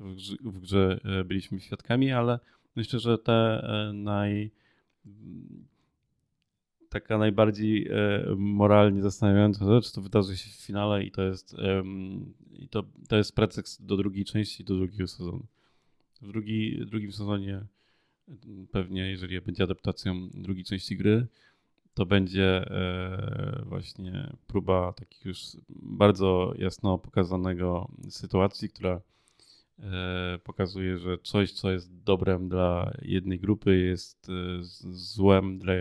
w 0.00 0.14
grze, 0.14 0.36
w 0.44 0.58
grze 0.58 1.00
byliśmy 1.24 1.60
świadkami, 1.60 2.12
ale 2.12 2.38
myślę, 2.76 2.98
że 2.98 3.18
te 3.18 3.62
naj 3.94 4.50
taka 6.88 7.18
najbardziej 7.18 7.88
e, 7.88 7.94
moralnie 8.36 9.02
zastanawiająca 9.02 9.66
rzecz, 9.66 9.92
to 9.92 10.00
wydarzy 10.00 10.36
się 10.36 10.50
w 10.50 10.66
finale 10.66 11.04
i 11.04 11.10
to 11.10 11.22
jest, 11.22 11.56
i 12.58 12.68
to, 12.68 12.84
to 13.08 13.16
jest 13.16 13.34
pretekst 13.34 13.86
do 13.86 13.96
drugiej 13.96 14.24
części, 14.24 14.64
do 14.64 14.74
drugiego 14.74 15.06
sezonu. 15.06 15.46
W 16.22 16.28
drugi, 16.28 16.86
drugim 16.86 17.12
sezonie 17.12 17.64
pewnie, 18.70 19.10
jeżeli 19.10 19.40
będzie 19.40 19.64
adaptacją 19.64 20.28
drugiej 20.34 20.64
części 20.64 20.96
gry, 20.96 21.26
to 21.94 22.06
będzie 22.06 22.70
e, 22.70 23.62
właśnie 23.66 24.32
próba 24.46 24.92
takich 24.92 25.24
już 25.24 25.38
bardzo 25.68 26.54
jasno 26.58 26.98
pokazanego 26.98 27.88
sytuacji, 28.08 28.68
która 28.68 29.00
e, 29.78 30.38
pokazuje, 30.44 30.98
że 30.98 31.18
coś, 31.18 31.52
co 31.52 31.70
jest 31.70 32.02
dobrem 32.02 32.48
dla 32.48 32.92
jednej 33.02 33.40
grupy, 33.40 33.78
jest 33.78 34.30
złem 34.90 35.58
dla 35.58 35.74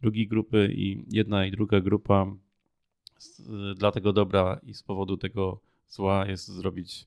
drugiej 0.00 0.28
grupy 0.28 0.72
i 0.74 1.04
jedna 1.10 1.46
i 1.46 1.50
druga 1.50 1.80
grupa 1.80 2.26
dla 3.76 3.92
tego 3.92 4.12
dobra 4.12 4.60
i 4.62 4.74
z 4.74 4.82
powodu 4.82 5.16
tego 5.16 5.60
zła 5.88 6.26
jest 6.26 6.48
zrobić 6.48 7.06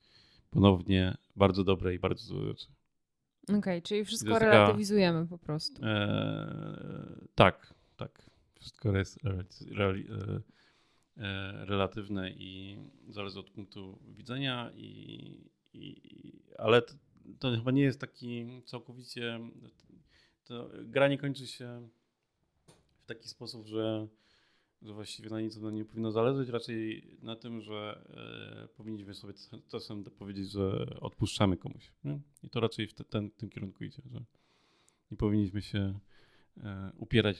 ponownie 0.49 1.17
bardzo 1.35 1.63
dobre 1.63 1.95
i 1.95 1.99
bardzo 1.99 2.23
złe 2.23 2.45
rzeczy. 2.45 2.67
Okej, 3.43 3.59
okay, 3.59 3.81
czyli 3.81 4.05
wszystko 4.05 4.39
relatywizujemy 4.39 5.27
po 5.27 5.37
prostu. 5.37 5.85
E, 5.85 7.25
tak, 7.35 7.73
tak. 7.97 8.29
Wszystko 8.59 8.97
jest 8.97 9.19
e, 9.25 9.43
e, 11.17 11.65
relatywne 11.65 12.31
i 12.31 12.79
zależy 13.07 13.39
od 13.39 13.49
punktu 13.49 13.99
widzenia, 14.07 14.71
i, 14.75 15.49
i 15.73 16.41
ale 16.57 16.81
to, 16.81 16.93
to, 17.39 17.51
chyba 17.51 17.71
nie 17.71 17.81
jest 17.81 17.99
taki 17.99 18.61
całkowicie. 18.65 19.39
Gra 20.83 21.07
nie 21.07 21.17
kończy 21.17 21.47
się 21.47 21.89
taki 23.05 23.27
sposób, 23.27 23.67
że, 23.67 24.07
że 24.81 24.93
właściwie 24.93 25.29
na 25.29 25.41
nic 25.41 25.59
to 25.59 25.71
nie 25.71 25.85
powinno 25.85 26.11
zależeć, 26.11 26.49
raczej 26.49 27.03
na 27.21 27.35
tym, 27.35 27.61
że 27.61 28.05
e, 28.63 28.67
powinniśmy 28.67 29.13
sobie 29.13 29.33
czasem 29.67 30.03
powiedzieć, 30.03 30.51
że 30.51 30.85
odpuszczamy 31.01 31.57
komuś. 31.57 31.91
Nie? 32.03 32.19
I 32.43 32.49
to 32.49 32.59
raczej 32.59 32.87
w 32.87 32.93
te, 32.93 33.03
ten, 33.03 33.31
tym 33.31 33.49
kierunku 33.49 33.83
idzie, 33.83 34.01
że 34.05 34.23
nie 35.11 35.17
powinniśmy 35.17 35.61
się 35.61 35.99
e, 36.57 36.91
upierać, 36.97 37.37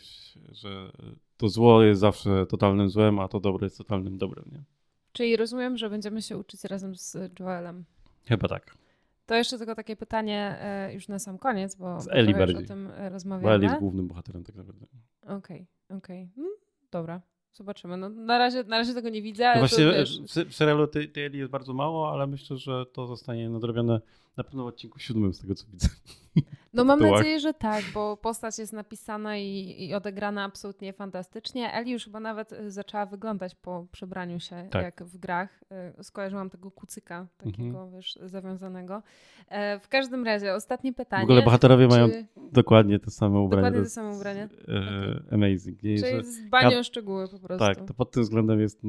że 0.51 0.91
to 1.37 1.49
zło 1.49 1.83
jest 1.83 2.01
zawsze 2.01 2.45
totalnym 2.45 2.89
złem, 2.89 3.19
a 3.19 3.27
to 3.27 3.39
dobre 3.39 3.65
jest 3.65 3.77
totalnym 3.77 4.17
dobrem. 4.17 4.45
Nie? 4.51 4.63
Czyli 5.11 5.37
rozumiem, 5.37 5.77
że 5.77 5.89
będziemy 5.89 6.21
się 6.21 6.37
uczyć 6.37 6.63
razem 6.63 6.95
z 6.95 7.17
Joelem. 7.39 7.85
Chyba 8.27 8.47
tak. 8.47 8.77
To 9.25 9.35
jeszcze 9.35 9.57
tylko 9.57 9.75
takie 9.75 9.95
pytanie 9.95 10.57
e, 10.59 10.93
już 10.93 11.07
na 11.07 11.19
sam 11.19 11.37
koniec, 11.37 11.75
bo, 11.75 12.01
z 12.01 12.07
Eli 12.11 12.33
bardziej. 12.33 12.65
o 12.65 12.67
tym 12.67 12.89
rozmawiamy. 13.09 13.43
Bo 13.43 13.55
Eli 13.55 13.63
jest 13.63 13.79
głównym 13.79 14.07
bohaterem 14.07 14.43
tak 14.43 14.55
naprawdę. 14.55 14.85
Okej, 15.21 15.35
okay, 15.35 15.97
okej. 15.97 16.23
Okay. 16.23 16.35
Hmm, 16.35 16.53
dobra. 16.91 17.21
Zobaczymy. 17.53 17.97
No, 17.97 18.09
na, 18.09 18.37
razie, 18.37 18.63
na 18.63 18.77
razie 18.77 18.93
tego 18.93 19.09
nie 19.09 19.21
widzę. 19.21 19.51
No 19.53 19.59
właśnie 19.59 19.85
w, 19.85 20.49
w 20.49 20.55
serialu 20.55 20.87
tej, 20.87 21.09
tej 21.09 21.25
Eli 21.25 21.39
jest 21.39 21.51
bardzo 21.51 21.73
mało, 21.73 22.11
ale 22.11 22.27
myślę, 22.27 22.57
że 22.57 22.85
to 22.85 23.07
zostanie 23.07 23.49
nadrobione 23.49 24.01
na 24.39 24.43
pewno 24.43 24.63
w 24.63 24.67
odcinku 24.67 24.99
siódmym 24.99 25.33
z 25.33 25.39
tego 25.39 25.55
co 25.55 25.65
widzę. 25.67 25.87
No 26.73 26.83
mam 26.83 26.99
nadzieję, 26.99 27.39
że 27.39 27.53
tak, 27.53 27.83
bo 27.93 28.17
postać 28.17 28.59
jest 28.59 28.73
napisana 28.73 29.37
i, 29.37 29.75
i, 29.77 29.93
odegrana 29.93 30.43
absolutnie 30.43 30.93
fantastycznie. 30.93 31.73
Eli 31.73 31.91
już 31.91 32.05
chyba 32.05 32.19
nawet 32.19 32.51
y, 32.51 32.71
zaczęła 32.71 33.05
wyglądać 33.05 33.55
po 33.55 33.85
przebraniu 33.91 34.39
się, 34.39 34.67
tak. 34.71 34.83
jak 34.83 35.03
w 35.03 35.17
grach. 35.17 35.63
Y, 35.99 36.03
skojarzyłam 36.03 36.49
tego 36.49 36.71
kucyka, 36.71 37.27
takiego 37.37 37.63
mhm. 37.63 37.91
wiesz, 37.91 38.19
zawiązanego. 38.25 39.03
E, 39.47 39.79
w 39.79 39.87
każdym 39.87 40.25
razie, 40.25 40.53
ostatnie 40.53 40.93
pytanie. 40.93 41.21
W 41.21 41.29
ogóle 41.29 41.41
bohaterowie 41.41 41.87
czy... 41.87 41.95
mają 41.95 42.09
dokładnie 42.51 42.99
te 42.99 43.11
same 43.11 43.39
ubrania. 43.39 43.61
Dokładnie 43.61 43.83
te 43.83 43.89
same 43.89 44.09
ubrania. 44.15 44.49
E, 44.67 45.33
amazing. 45.33 45.83
Nie? 45.83 45.97
Czyli 45.97 46.23
z 46.23 46.49
banią 46.49 46.83
szczegóły 46.83 47.27
po 47.27 47.39
prostu. 47.39 47.67
Tak, 47.67 47.85
to 47.85 47.93
pod 47.93 48.11
tym 48.11 48.23
względem 48.23 48.59
jest 48.59 48.79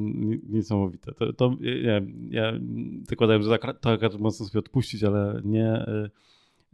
niesamowite. 0.49 1.11
To, 1.13 1.33
to 1.33 1.55
nie, 1.59 2.01
ja 2.29 2.51
zakładałem, 3.09 3.41
że 3.41 3.59
to 3.81 3.91
akurat 3.91 4.19
mocno 4.19 4.45
sobie 4.45 4.59
odpuścić, 4.59 5.03
ale 5.03 5.40
nie... 5.45 5.67
E, 5.67 6.09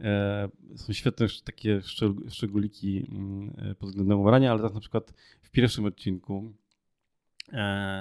E, 0.00 0.48
są 0.76 0.92
świetne 0.92 1.26
takie 1.44 1.80
szczególiki 2.28 3.06
mm, 3.10 3.54
e, 3.58 3.74
pod 3.74 3.88
względem 3.88 4.20
ubrania, 4.20 4.50
ale 4.50 4.58
teraz 4.58 4.74
na 4.74 4.80
przykład 4.80 5.12
w 5.42 5.50
pierwszym 5.50 5.84
odcinku 5.84 6.52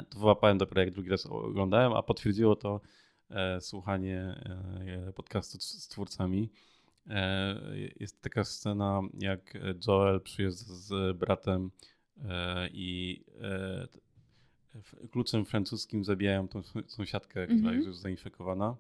to 0.10 0.20
wyłapałem 0.20 0.58
dopiero 0.58 0.82
jak 0.82 0.92
drugi 0.92 1.10
raz 1.10 1.26
oglądałem, 1.26 1.94
a 1.94 2.04
potwierdziło 2.04 2.56
to 2.56 2.82
słuchanie 3.60 4.44
podcastu 5.16 5.58
z 5.60 5.88
twórcami. 5.88 6.50
Jest 8.00 8.22
taka 8.22 8.44
scena, 8.44 9.02
jak 9.20 9.58
Joel 9.88 10.22
przyjeżdża 10.22 10.66
z 10.68 11.18
bratem 11.18 11.72
i 12.72 13.24
kluczem 15.12 15.46
francuskim 15.46 16.04
zabijają 16.04 16.48
tą 16.48 16.62
sąsiadkę, 16.88 17.46
która 17.46 17.60
mm 17.60 17.72
-hmm. 17.72 17.76
jest 17.76 17.88
już 17.88 17.98
zainfekowana. 17.98 18.76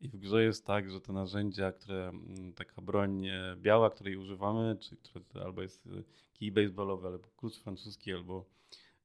I 0.00 0.08
w 0.08 0.16
grze 0.16 0.44
jest 0.44 0.66
tak, 0.66 0.90
że 0.90 1.00
te 1.00 1.12
narzędzia, 1.12 1.72
które, 1.72 2.08
mm, 2.08 2.52
taka 2.52 2.82
broń 2.82 3.26
e, 3.26 3.56
biała, 3.56 3.90
której 3.90 4.16
używamy, 4.16 4.76
czy 4.80 4.96
które 4.96 5.44
albo 5.44 5.62
jest 5.62 5.86
e, 5.86 6.02
kij 6.32 6.52
baseballowy, 6.52 7.08
albo 7.08 7.28
klucz 7.36 7.56
francuski, 7.56 8.12
albo 8.12 8.44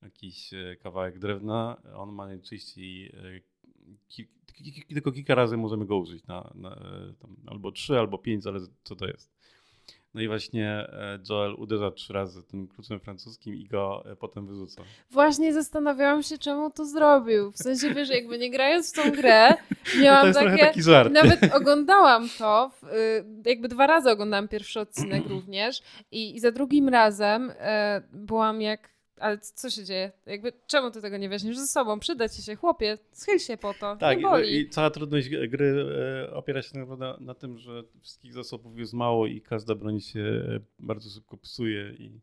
jakiś 0.01 0.53
e, 0.53 0.75
kawałek 0.75 1.19
drewna, 1.19 1.81
on 1.95 2.11
ma 2.11 2.25
najczęściej 2.25 3.15
tylko 4.87 5.11
kilka 5.11 5.35
razy 5.35 5.57
możemy 5.57 5.85
go 5.85 5.97
użyć, 5.97 6.27
na, 6.27 6.51
na 6.55 6.75
tam, 7.19 7.35
albo 7.47 7.71
trzy, 7.71 7.99
albo 7.99 8.17
pięć, 8.17 8.43
zależy 8.43 8.67
co 8.83 8.95
to 8.95 9.07
jest. 9.07 9.33
No 10.13 10.21
i 10.21 10.27
właśnie 10.27 10.67
e, 10.67 11.19
Joel 11.29 11.55
uderza 11.57 11.91
trzy 11.91 12.13
razy 12.13 12.43
tym 12.43 12.67
kluczem 12.67 12.99
francuskim 12.99 13.55
i 13.55 13.67
go 13.67 14.03
e, 14.11 14.15
potem 14.15 14.47
wyrzuca. 14.47 14.83
Właśnie 15.11 15.53
zastanawiałam 15.53 16.23
się, 16.23 16.37
czemu 16.37 16.71
to 16.71 16.85
zrobił. 16.85 17.51
W 17.51 17.57
sensie, 17.57 17.93
wiesz, 17.93 18.09
jakby 18.09 18.37
nie 18.37 18.51
grając 18.51 18.93
w 18.93 18.95
tą 18.95 19.11
grę, 19.21 19.53
miałam 20.01 20.21
to 20.21 20.27
jest 20.27 20.39
takie... 20.39 20.65
taki 20.65 20.81
żart. 20.81 21.11
Nawet 21.13 21.55
oglądałam 21.55 22.29
to, 22.37 22.71
y, 22.83 23.49
jakby 23.49 23.67
dwa 23.67 23.87
razy 23.87 24.09
oglądałam 24.09 24.47
pierwszy 24.47 24.79
odcinek 24.79 25.27
również 25.35 25.81
i, 26.11 26.35
i 26.35 26.39
za 26.39 26.51
drugim 26.51 26.89
razem 26.89 27.51
e, 27.59 28.01
byłam 28.13 28.61
jak 28.61 28.91
ale 29.21 29.37
co 29.37 29.69
się 29.69 29.83
dzieje? 29.83 30.11
Jakby, 30.25 30.53
czemu 30.67 30.91
ty 30.91 31.01
tego 31.01 31.17
nie 31.17 31.29
weźmiesz 31.29 31.57
ze 31.57 31.67
sobą? 31.67 31.99
Przyda 31.99 32.29
ci 32.29 32.41
się, 32.41 32.55
chłopie, 32.55 32.97
schyl 33.11 33.39
się 33.39 33.57
po 33.57 33.73
to. 33.73 33.95
Tak, 33.95 34.19
i, 34.21 34.55
i 34.55 34.69
cała 34.69 34.89
trudność 34.89 35.29
gry 35.29 35.85
e, 36.27 36.33
opiera 36.33 36.61
się 36.61 36.79
na, 36.79 37.17
na 37.19 37.33
tym, 37.33 37.57
że 37.57 37.83
wszystkich 38.01 38.33
zasobów 38.33 38.79
jest 38.79 38.93
mało 38.93 39.27
i 39.27 39.41
każda 39.41 39.75
broń 39.75 39.99
się 39.99 40.19
e, 40.19 40.59
bardzo 40.79 41.09
szybko 41.09 41.37
psuje 41.37 41.93
i 41.99 42.19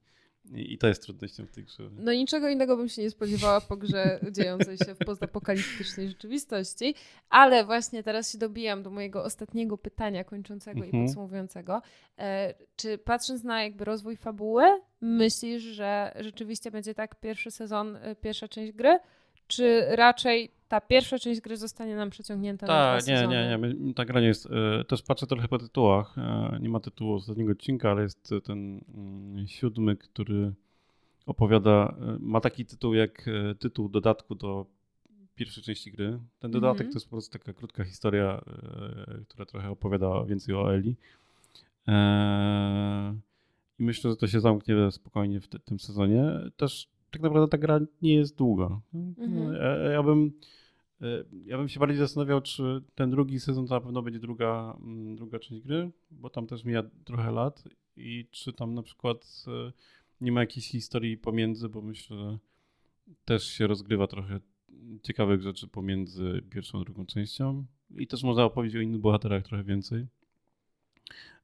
i, 0.54 0.78
to 0.78 0.88
jest 0.88 1.02
trudnością 1.02 1.46
w 1.46 1.50
tej 1.50 1.64
grze. 1.64 1.90
No 1.92 2.12
niczego 2.12 2.48
innego 2.48 2.76
bym 2.76 2.88
się 2.88 3.02
nie 3.02 3.10
spodziewała 3.10 3.60
po 3.60 3.76
grze 3.76 4.20
dziejącej 4.36 4.78
się 4.78 4.94
w 4.94 4.98
postapokaliptycznej 4.98 6.08
rzeczywistości, 6.08 6.94
ale 7.30 7.64
właśnie 7.64 8.02
teraz 8.02 8.32
się 8.32 8.38
dobijam 8.38 8.82
do 8.82 8.90
mojego 8.90 9.24
ostatniego 9.24 9.78
pytania 9.78 10.24
kończącego 10.24 10.80
mhm. 10.84 11.02
i 11.02 11.06
podsumowującego. 11.06 11.82
E, 12.18 12.54
czy 12.76 12.98
patrząc 12.98 13.44
na 13.44 13.62
jakby 13.62 13.84
rozwój 13.84 14.16
fabuły, 14.16 14.64
myślisz, 15.00 15.62
że 15.62 16.14
rzeczywiście 16.20 16.70
będzie 16.70 16.94
tak 16.94 17.20
pierwszy 17.20 17.50
sezon, 17.50 17.96
e, 17.96 18.16
pierwsza 18.16 18.48
część 18.48 18.72
gry? 18.72 18.98
Czy 19.46 19.86
raczej 19.88 20.57
ta 20.68 20.80
pierwsza 20.80 21.18
część 21.18 21.40
gry 21.40 21.56
zostanie 21.56 21.96
nam 21.96 22.10
przeciągnięta 22.10 22.66
Ta, 22.66 22.72
na 22.72 22.98
dwa 22.98 23.12
nie, 23.12 23.18
sezony? 23.18 23.58
nie, 23.58 23.58
nie, 23.58 23.74
nie. 23.74 23.94
Ta 23.94 24.04
gra 24.04 24.20
nie 24.20 24.26
jest. 24.26 24.48
E, 24.80 24.84
też 24.84 25.02
patrzę 25.02 25.26
trochę 25.26 25.48
po 25.48 25.58
tytułach. 25.58 26.18
E, 26.18 26.58
nie 26.60 26.68
ma 26.68 26.80
tytułu 26.80 27.14
ostatniego 27.14 27.52
odcinka, 27.52 27.90
ale 27.90 28.02
jest 28.02 28.34
ten 28.44 28.80
mm, 28.94 29.48
siódmy, 29.48 29.96
który 29.96 30.52
opowiada. 31.26 31.94
E, 32.00 32.16
ma 32.20 32.40
taki 32.40 32.64
tytuł 32.64 32.94
jak 32.94 33.30
tytuł 33.58 33.88
dodatku 33.88 34.34
do 34.34 34.66
pierwszej 35.34 35.62
części 35.62 35.92
gry. 35.92 36.18
Ten 36.38 36.50
dodatek 36.50 36.80
mm 36.80 36.90
-hmm. 36.90 36.92
to 36.92 36.96
jest 36.96 37.06
po 37.06 37.10
prostu 37.10 37.38
taka 37.38 37.52
krótka 37.52 37.84
historia, 37.84 38.44
która 39.28 39.46
trochę 39.46 39.70
opowiada 39.70 40.24
więcej 40.24 40.54
o 40.54 40.74
Eli. 40.74 40.96
I 43.78 43.84
myślę, 43.84 44.10
że 44.10 44.16
to 44.16 44.26
się 44.26 44.40
zamknie 44.40 44.90
spokojnie 44.90 45.40
w 45.40 45.48
te, 45.48 45.58
tym 45.58 45.78
sezonie. 45.78 46.24
Też 46.56 46.88
tak 47.10 47.22
naprawdę 47.22 47.48
ta 47.48 47.58
gra 47.58 47.80
nie 48.02 48.14
jest 48.14 48.36
długa. 48.36 48.80
Mhm. 48.94 49.52
Ja, 49.54 49.90
ja, 49.90 50.02
bym, 50.02 50.32
ja 51.44 51.58
bym 51.58 51.68
się 51.68 51.80
bardziej 51.80 51.98
zastanawiał, 51.98 52.40
czy 52.40 52.82
ten 52.94 53.10
drugi 53.10 53.40
sezon 53.40 53.66
to 53.66 53.74
na 53.74 53.80
pewno 53.80 54.02
będzie 54.02 54.18
druga, 54.18 54.76
mm, 54.80 55.16
druga 55.16 55.38
część 55.38 55.62
gry, 55.62 55.90
bo 56.10 56.30
tam 56.30 56.46
też 56.46 56.64
mija 56.64 56.82
trochę 57.04 57.30
lat 57.30 57.64
i 57.96 58.26
czy 58.30 58.52
tam 58.52 58.74
na 58.74 58.82
przykład 58.82 59.44
e, 59.46 59.72
nie 60.20 60.32
ma 60.32 60.40
jakiejś 60.40 60.68
historii 60.68 61.16
pomiędzy, 61.16 61.68
bo 61.68 61.82
myślę, 61.82 62.16
że 62.16 62.38
też 63.24 63.44
się 63.44 63.66
rozgrywa 63.66 64.06
trochę 64.06 64.40
ciekawych 65.02 65.42
rzeczy 65.42 65.68
pomiędzy 65.68 66.42
pierwszą 66.50 66.80
a 66.80 66.84
drugą 66.84 67.06
częścią 67.06 67.66
i 67.98 68.06
też 68.06 68.22
można 68.22 68.44
opowiedzieć 68.44 68.76
o 68.76 68.80
innych 68.80 69.00
bohaterach 69.00 69.44
trochę 69.44 69.64
więcej. 69.64 70.06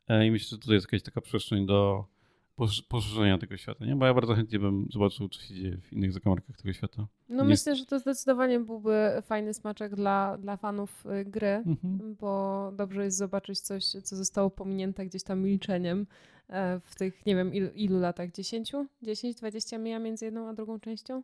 E, 0.09 0.27
I 0.27 0.31
myślę, 0.31 0.49
że 0.49 0.59
tutaj 0.59 0.75
jest 0.75 0.87
jakaś 0.87 1.03
taka 1.03 1.21
przestrzeń 1.21 1.67
do 1.67 2.07
poszerzenia 2.89 3.39
tego 3.39 3.57
świata, 3.57 3.85
nie? 3.85 3.97
Bo 3.97 4.07
ja 4.07 4.15
bardzo 4.15 4.35
chętnie 4.35 4.59
bym 4.59 4.87
zobaczył, 4.91 5.29
co 5.29 5.41
się 5.41 5.55
dzieje 5.55 5.77
w 5.77 5.93
innych 5.93 6.13
zakamarkach 6.13 6.57
tego 6.57 6.73
świata. 6.73 7.07
No 7.29 7.43
nie... 7.43 7.49
myślę, 7.49 7.77
że 7.77 7.87
to 7.87 7.99
zdecydowanie 7.99 8.61
byłby 8.61 9.23
fajny 9.23 9.55
smaczek 9.55 9.97
dla, 9.97 10.39
dla 10.39 10.57
fanów 10.57 11.07
y, 11.07 11.25
gry, 11.25 11.63
mhm. 11.67 12.17
bo 12.21 12.73
dobrze 12.77 13.05
jest 13.05 13.17
zobaczyć 13.17 13.61
coś, 13.61 13.85
co 13.85 14.17
zostało 14.17 14.51
pominięte 14.51 15.07
gdzieś 15.07 15.23
tam 15.23 15.41
milczeniem 15.43 16.07
e, 16.49 16.81
w 16.81 16.95
tych, 16.95 17.27
nie 17.27 17.37
wiem, 17.37 17.55
ilu, 17.55 17.71
ilu 17.75 18.01
latach? 18.01 18.31
10? 18.31 18.73
10, 19.03 19.37
20 19.37 19.79
mija 19.79 19.99
między 19.99 20.25
jedną 20.25 20.49
a 20.49 20.55
drugą 20.55 20.81
częścią? 20.81 21.23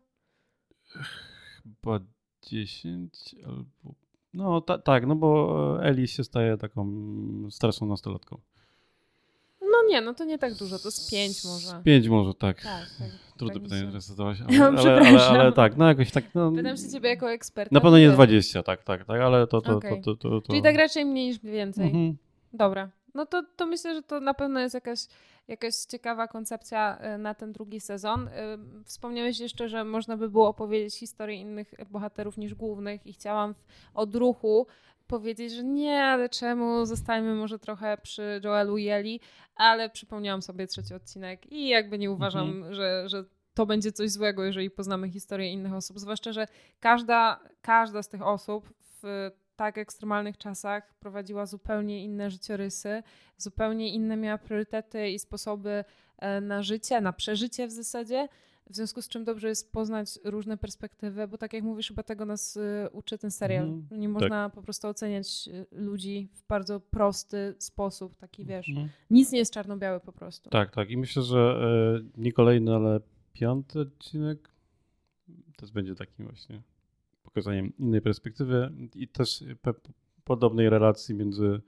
Chyba 1.63 1.99
10 2.41 3.35
albo... 3.45 3.95
No 4.33 4.61
ta, 4.61 4.77
tak, 4.77 5.07
no 5.07 5.15
bo 5.15 5.83
Eli 5.83 6.07
się 6.07 6.23
staje 6.23 6.57
taką 6.57 6.91
starszą 7.49 7.85
nastolatką. 7.85 8.41
No 9.81 9.89
nie, 9.89 10.01
no 10.01 10.13
to 10.13 10.23
nie 10.23 10.37
tak 10.37 10.53
dużo, 10.53 10.79
to 10.79 10.87
jest 10.87 11.11
pięć 11.11 11.43
może. 11.43 11.83
Pięć 11.83 12.07
może, 12.07 12.33
tak. 12.33 12.61
tak, 12.61 12.85
tak 12.99 13.09
Trudne 13.37 13.53
tak 13.53 13.63
pytanie 13.63 13.87
teraz 13.87 14.05
zadałaś, 14.15 14.37
ale, 14.41 14.65
ale, 14.65 14.91
ale, 14.91 15.39
ale, 15.39 15.51
tak, 15.51 15.77
no 15.77 15.87
jakoś 15.87 16.11
tak. 16.11 16.23
No, 16.35 16.51
Pytam 16.51 16.77
się 16.77 16.89
ciebie 16.89 17.09
jako 17.09 17.31
eksperta. 17.31 17.73
Na 17.73 17.81
pewno 17.81 17.99
nie 17.99 18.09
20, 18.09 18.63
tak, 18.63 18.83
tak, 18.83 19.05
tak, 19.05 19.21
ale 19.21 19.47
to... 19.47 19.61
to, 19.61 19.77
okay. 19.77 20.01
to, 20.01 20.15
to, 20.15 20.15
to, 20.15 20.41
to, 20.41 20.47
Czyli 20.47 20.61
tak 20.61 20.75
raczej 20.75 21.05
mniej 21.05 21.27
niż 21.27 21.39
więcej. 21.39 21.85
Mhm. 21.85 22.17
Dobra, 22.53 22.89
no 23.13 23.25
to, 23.25 23.43
to 23.55 23.65
myślę, 23.65 23.93
że 23.93 24.01
to 24.01 24.19
na 24.19 24.33
pewno 24.33 24.59
jest 24.59 24.73
jakaś, 24.73 24.99
jakaś 25.47 25.75
ciekawa 25.75 26.27
koncepcja 26.27 26.97
y, 27.15 27.17
na 27.17 27.33
ten 27.33 27.51
drugi 27.51 27.79
sezon. 27.79 28.27
Y, 28.27 28.31
wspomniałeś 28.85 29.39
jeszcze, 29.39 29.69
że 29.69 29.83
można 29.83 30.17
by 30.17 30.29
było 30.29 30.47
opowiedzieć 30.47 30.95
historię 30.95 31.35
innych 31.35 31.73
bohaterów 31.89 32.37
niż 32.37 32.55
głównych 32.55 33.07
i 33.07 33.13
chciałam 33.13 33.53
w 33.53 33.63
odruchu 33.93 34.67
powiedzieć, 35.11 35.53
że 35.53 35.63
nie, 35.63 36.03
ale 36.03 36.29
czemu, 36.29 36.85
zostańmy 36.85 37.35
może 37.35 37.59
trochę 37.59 37.97
przy 37.97 38.41
Joelu 38.43 38.77
Yeli, 38.77 39.19
ale 39.55 39.89
przypomniałam 39.89 40.41
sobie 40.41 40.67
trzeci 40.67 40.93
odcinek 40.93 41.51
i 41.51 41.67
jakby 41.67 41.97
nie 41.97 42.11
uważam, 42.11 42.49
mhm. 42.49 42.73
że, 42.73 43.09
że 43.09 43.23
to 43.53 43.65
będzie 43.65 43.91
coś 43.91 44.11
złego, 44.11 44.43
jeżeli 44.43 44.69
poznamy 44.69 45.09
historię 45.09 45.51
innych 45.51 45.73
osób, 45.73 45.99
zwłaszcza, 45.99 46.33
że 46.33 46.47
każda, 46.79 47.39
każda 47.61 48.03
z 48.03 48.09
tych 48.09 48.21
osób 48.21 48.73
w 49.03 49.31
tak 49.55 49.77
ekstremalnych 49.77 50.37
czasach 50.37 50.93
prowadziła 50.99 51.45
zupełnie 51.45 52.03
inne 52.03 52.29
życiorysy, 52.29 53.03
zupełnie 53.37 53.93
inne 53.93 54.17
miała 54.17 54.37
priorytety 54.37 55.09
i 55.09 55.19
sposoby 55.19 55.83
e, 56.17 56.41
na 56.41 56.63
życie, 56.63 57.01
na 57.01 57.13
przeżycie 57.13 57.67
w 57.67 57.71
zasadzie. 57.71 58.27
W 58.69 58.75
związku 58.75 59.01
z 59.01 59.07
czym 59.07 59.23
dobrze 59.23 59.47
jest 59.47 59.71
poznać 59.71 60.19
różne 60.23 60.57
perspektywy, 60.57 61.27
bo 61.27 61.37
tak 61.37 61.53
jak 61.53 61.63
mówisz, 61.63 61.87
chyba 61.87 62.03
tego 62.03 62.25
nas 62.25 62.57
y, 62.57 62.89
uczy 62.91 63.17
ten 63.17 63.31
serial. 63.31 63.65
Mm, 63.65 63.87
nie 63.91 64.07
tak. 64.07 64.13
można 64.13 64.49
po 64.49 64.61
prostu 64.61 64.87
oceniać 64.87 65.47
y, 65.47 65.65
ludzi 65.71 66.29
w 66.33 66.47
bardzo 66.47 66.79
prosty 66.79 67.55
sposób, 67.59 68.15
taki 68.15 68.45
wiesz. 68.45 68.69
Mm. 68.69 68.89
Nic 69.09 69.31
nie 69.31 69.39
jest 69.39 69.53
czarno-białe 69.53 69.99
po 69.99 70.11
prostu. 70.11 70.49
Tak, 70.49 70.71
tak. 70.71 70.89
I 70.89 70.97
myślę, 70.97 71.23
że 71.23 71.61
y, 72.17 72.21
nie 72.21 72.31
kolejny, 72.31 72.75
ale 72.75 72.99
piąty 73.33 73.79
odcinek 73.79 74.49
też 75.57 75.71
będzie 75.71 75.95
takim 75.95 76.25
właśnie 76.25 76.61
pokazaniem 77.23 77.77
innej 77.77 78.01
perspektywy 78.01 78.71
i 78.95 79.07
też 79.07 79.43
podobnej 80.23 80.69
relacji 80.69 81.15
między 81.15 81.61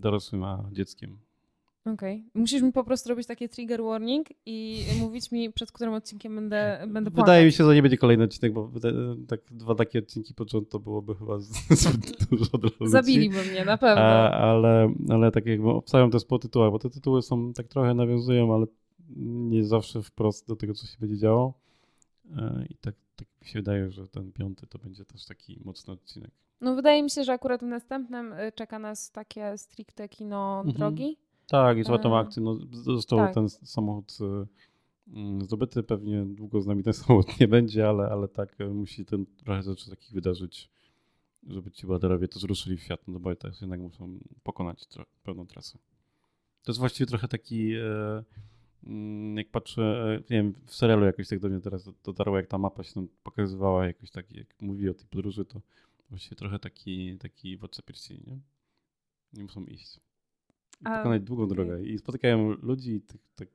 dorosłym 0.00 0.44
a 0.44 0.68
dzieckiem. 0.72 1.18
Okej. 1.92 2.16
Okay. 2.16 2.40
Musisz 2.40 2.62
mi 2.62 2.72
po 2.72 2.84
prostu 2.84 3.08
robić 3.08 3.26
takie 3.26 3.48
trigger 3.48 3.82
warning 3.82 4.26
i 4.46 4.84
mówić 5.00 5.32
mi, 5.32 5.52
przed 5.52 5.72
którym 5.72 5.94
odcinkiem 5.94 6.34
będę, 6.34 6.84
będę 6.88 7.10
płakać. 7.10 7.26
Wydaje 7.26 7.46
mi 7.46 7.52
się, 7.52 7.64
że 7.64 7.74
nie 7.74 7.82
będzie 7.82 7.98
kolejny 7.98 8.24
odcinek, 8.24 8.52
bo 8.52 8.70
tak, 9.28 9.40
dwa 9.50 9.74
takie 9.74 9.98
odcinki 9.98 10.34
rząd 10.46 10.68
to 10.68 10.78
byłoby 10.78 11.14
chyba 11.14 11.38
zbyt 11.70 12.24
dużo 12.30 12.58
dla 12.58 12.70
ludzi. 12.80 12.92
Zabiliby 12.92 13.44
mnie, 13.44 13.64
na 13.64 13.78
pewno. 13.78 14.02
A, 14.02 14.30
ale, 14.30 14.94
ale 15.08 15.32
tak 15.32 15.46
jakby 15.46 15.68
obstawiam 15.68 16.10
też 16.10 16.24
po 16.24 16.38
tytułach, 16.38 16.70
bo 16.70 16.78
te 16.78 16.90
tytuły 16.90 17.22
są, 17.22 17.52
tak 17.52 17.68
trochę 17.68 17.94
nawiązują, 17.94 18.54
ale 18.54 18.66
nie 19.16 19.64
zawsze 19.64 20.02
wprost 20.02 20.48
do 20.48 20.56
tego, 20.56 20.74
co 20.74 20.86
się 20.86 20.96
będzie 21.00 21.16
działo. 21.16 21.54
E, 22.36 22.66
I 22.70 22.74
tak, 22.74 22.94
tak 23.16 23.28
mi 23.42 23.48
się 23.48 23.58
wydaje, 23.58 23.90
że 23.90 24.08
ten 24.08 24.32
piąty 24.32 24.66
to 24.66 24.78
będzie 24.78 25.04
też 25.04 25.24
taki 25.24 25.60
mocny 25.64 25.92
odcinek. 25.92 26.30
No 26.60 26.74
wydaje 26.74 27.02
mi 27.02 27.10
się, 27.10 27.24
że 27.24 27.32
akurat 27.32 27.60
w 27.60 27.66
następnym 27.66 28.32
y, 28.32 28.52
czeka 28.54 28.78
nas 28.78 29.10
takie 29.10 29.58
stricte 29.58 30.08
kino 30.08 30.58
mhm. 30.58 30.76
drogi 30.76 31.18
tak, 31.48 31.78
i 31.78 31.84
z 31.84 31.86
tą 31.86 32.18
akcję. 32.18 32.42
No, 32.42 32.58
został 32.70 33.18
tak. 33.18 33.34
ten 33.34 33.48
samochód 33.48 34.18
y, 34.20 34.46
mm, 35.16 35.44
zdobyty. 35.44 35.82
Pewnie 35.82 36.24
długo 36.26 36.60
z 36.60 36.66
nami 36.66 36.82
ten 36.82 36.92
samochód 37.02 37.40
nie 37.40 37.48
będzie, 37.48 37.88
ale, 37.88 38.08
ale 38.08 38.28
tak 38.28 38.60
y, 38.60 38.68
musi 38.68 39.04
ten 39.04 39.26
trochę 39.26 39.62
rzeczy 39.62 39.90
takich 39.90 40.12
wydarzyć, 40.12 40.70
żeby 41.46 41.70
ci 41.70 41.86
bohaterowie 41.86 42.28
to 42.28 42.38
zruszyli 42.38 42.76
w 42.76 42.82
świat, 42.82 43.00
no 43.08 43.20
bo 43.20 43.36
też 43.36 43.60
jednak 43.60 43.80
muszą 43.80 44.18
pokonać 44.42 44.84
pewną 45.22 45.46
trasę. 45.46 45.78
To 46.62 46.72
jest 46.72 46.80
właściwie 46.80 47.06
trochę 47.06 47.28
taki, 47.28 47.72
e, 47.74 48.24
mm, 48.86 49.36
jak 49.36 49.50
patrzę, 49.50 50.18
nie 50.30 50.36
wiem, 50.36 50.54
w 50.66 50.74
serialu 50.74 51.04
jakoś 51.04 51.28
tak 51.28 51.38
do 51.38 51.48
mnie 51.48 51.60
teraz 51.60 51.90
dotarło, 52.04 52.36
jak 52.36 52.46
ta 52.46 52.58
mapa 52.58 52.82
się 52.82 52.94
tam 52.94 53.08
pokazywała, 53.22 53.86
jakoś 53.86 54.10
tak, 54.10 54.32
jak 54.32 54.46
mówi 54.60 54.88
o 54.88 54.94
tej 54.94 55.06
podróży, 55.06 55.44
to 55.44 55.60
właściwie 56.10 56.36
trochę 56.36 56.58
taki, 56.58 57.18
taki 57.18 57.58
pierścieni, 57.86 58.22
nie? 58.26 58.38
Nie 59.32 59.42
muszą 59.42 59.64
iść 59.64 60.00
pokonać 60.84 61.22
długą 61.22 61.48
drogę 61.48 61.82
i 61.82 61.98
spotykają 61.98 62.50
ludzi 62.50 63.00
tak, 63.00 63.20
tak 63.34 63.48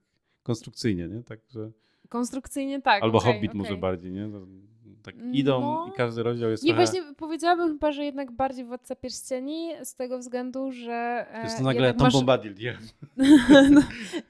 konstrukcyjnie, 0.43 1.07
nie? 1.07 1.23
Tak, 1.23 1.39
że... 1.49 1.71
Konstrukcyjnie 2.09 2.81
tak. 2.81 3.03
Albo 3.03 3.17
okay, 3.17 3.33
Hobbit 3.33 3.51
okay. 3.51 3.61
może 3.61 3.77
bardziej, 3.77 4.11
nie? 4.11 4.29
Tak 5.03 5.15
idą 5.31 5.61
no. 5.61 5.87
i 5.89 5.97
każdy 5.97 6.23
rozdział 6.23 6.49
jest 6.49 6.63
I 6.63 6.67
trochę... 6.67 6.85
właśnie 6.85 7.13
powiedziałabym 7.17 7.67
chyba, 7.67 7.91
że 7.91 8.05
jednak 8.05 8.31
bardziej 8.31 8.65
Władca 8.65 8.95
Pierścieni 8.95 9.71
z 9.83 9.95
tego 9.95 10.19
względu, 10.19 10.71
że... 10.71 11.25
E, 11.31 11.43
jest 11.43 11.57
to 11.57 11.63
nagle 11.63 11.93
Tom 11.93 12.03
masz... 12.03 12.13
Bombadil, 12.13 12.55
yeah. 12.59 12.79
no, 13.71 13.81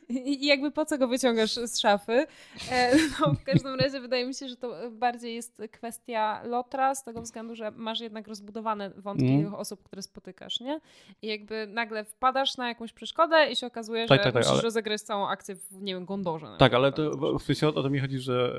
I 0.10 0.46
jakby 0.46 0.72
po 0.72 0.86
co 0.86 0.98
go 0.98 1.08
wyciągasz 1.08 1.54
z 1.54 1.80
szafy? 1.80 2.26
E, 2.72 2.96
no, 3.20 3.34
w 3.34 3.44
każdym 3.44 3.76
razie 3.76 4.00
wydaje 4.00 4.28
mi 4.28 4.34
się, 4.34 4.48
że 4.48 4.56
to 4.56 4.92
bardziej 4.92 5.36
jest 5.36 5.62
kwestia 5.72 6.42
Lotra 6.44 6.96
z 6.96 7.04
tego 7.04 7.22
względu, 7.22 7.56
że 7.56 7.72
masz 7.72 8.00
jednak 8.00 8.28
rozbudowane 8.28 8.90
wątki 8.90 9.34
mm. 9.34 9.56
osób, 9.56 9.84
które 9.84 10.02
spotykasz, 10.02 10.60
nie? 10.60 10.80
I 11.22 11.28
jakby 11.28 11.68
nagle 11.68 12.06
wpadasz 12.06 12.58
na 12.58 12.68
jakąś 12.68 12.94
przeszkodę 12.94 13.52
i 13.52 13.56
się 13.56 13.68
okazuje, 13.68 14.08
tak, 14.08 14.20
że 14.20 14.24
tak, 14.24 14.34
tak, 14.34 14.44
musisz 14.44 14.54
ale... 14.54 14.62
rozegrać 14.62 15.02
całą 15.02 15.28
akcję 15.28 15.56
w, 15.56 15.82
nie 15.82 15.94
wiem, 15.94 16.06
gondorze. 16.06 16.48
Tak, 16.60 16.74
ale 16.74 16.92
to, 16.92 17.38
w 17.40 17.44
sensie 17.44 17.68
o 17.68 17.84
to 17.84 17.90
mi 17.90 18.00
chodzi, 18.00 18.20
że 18.20 18.56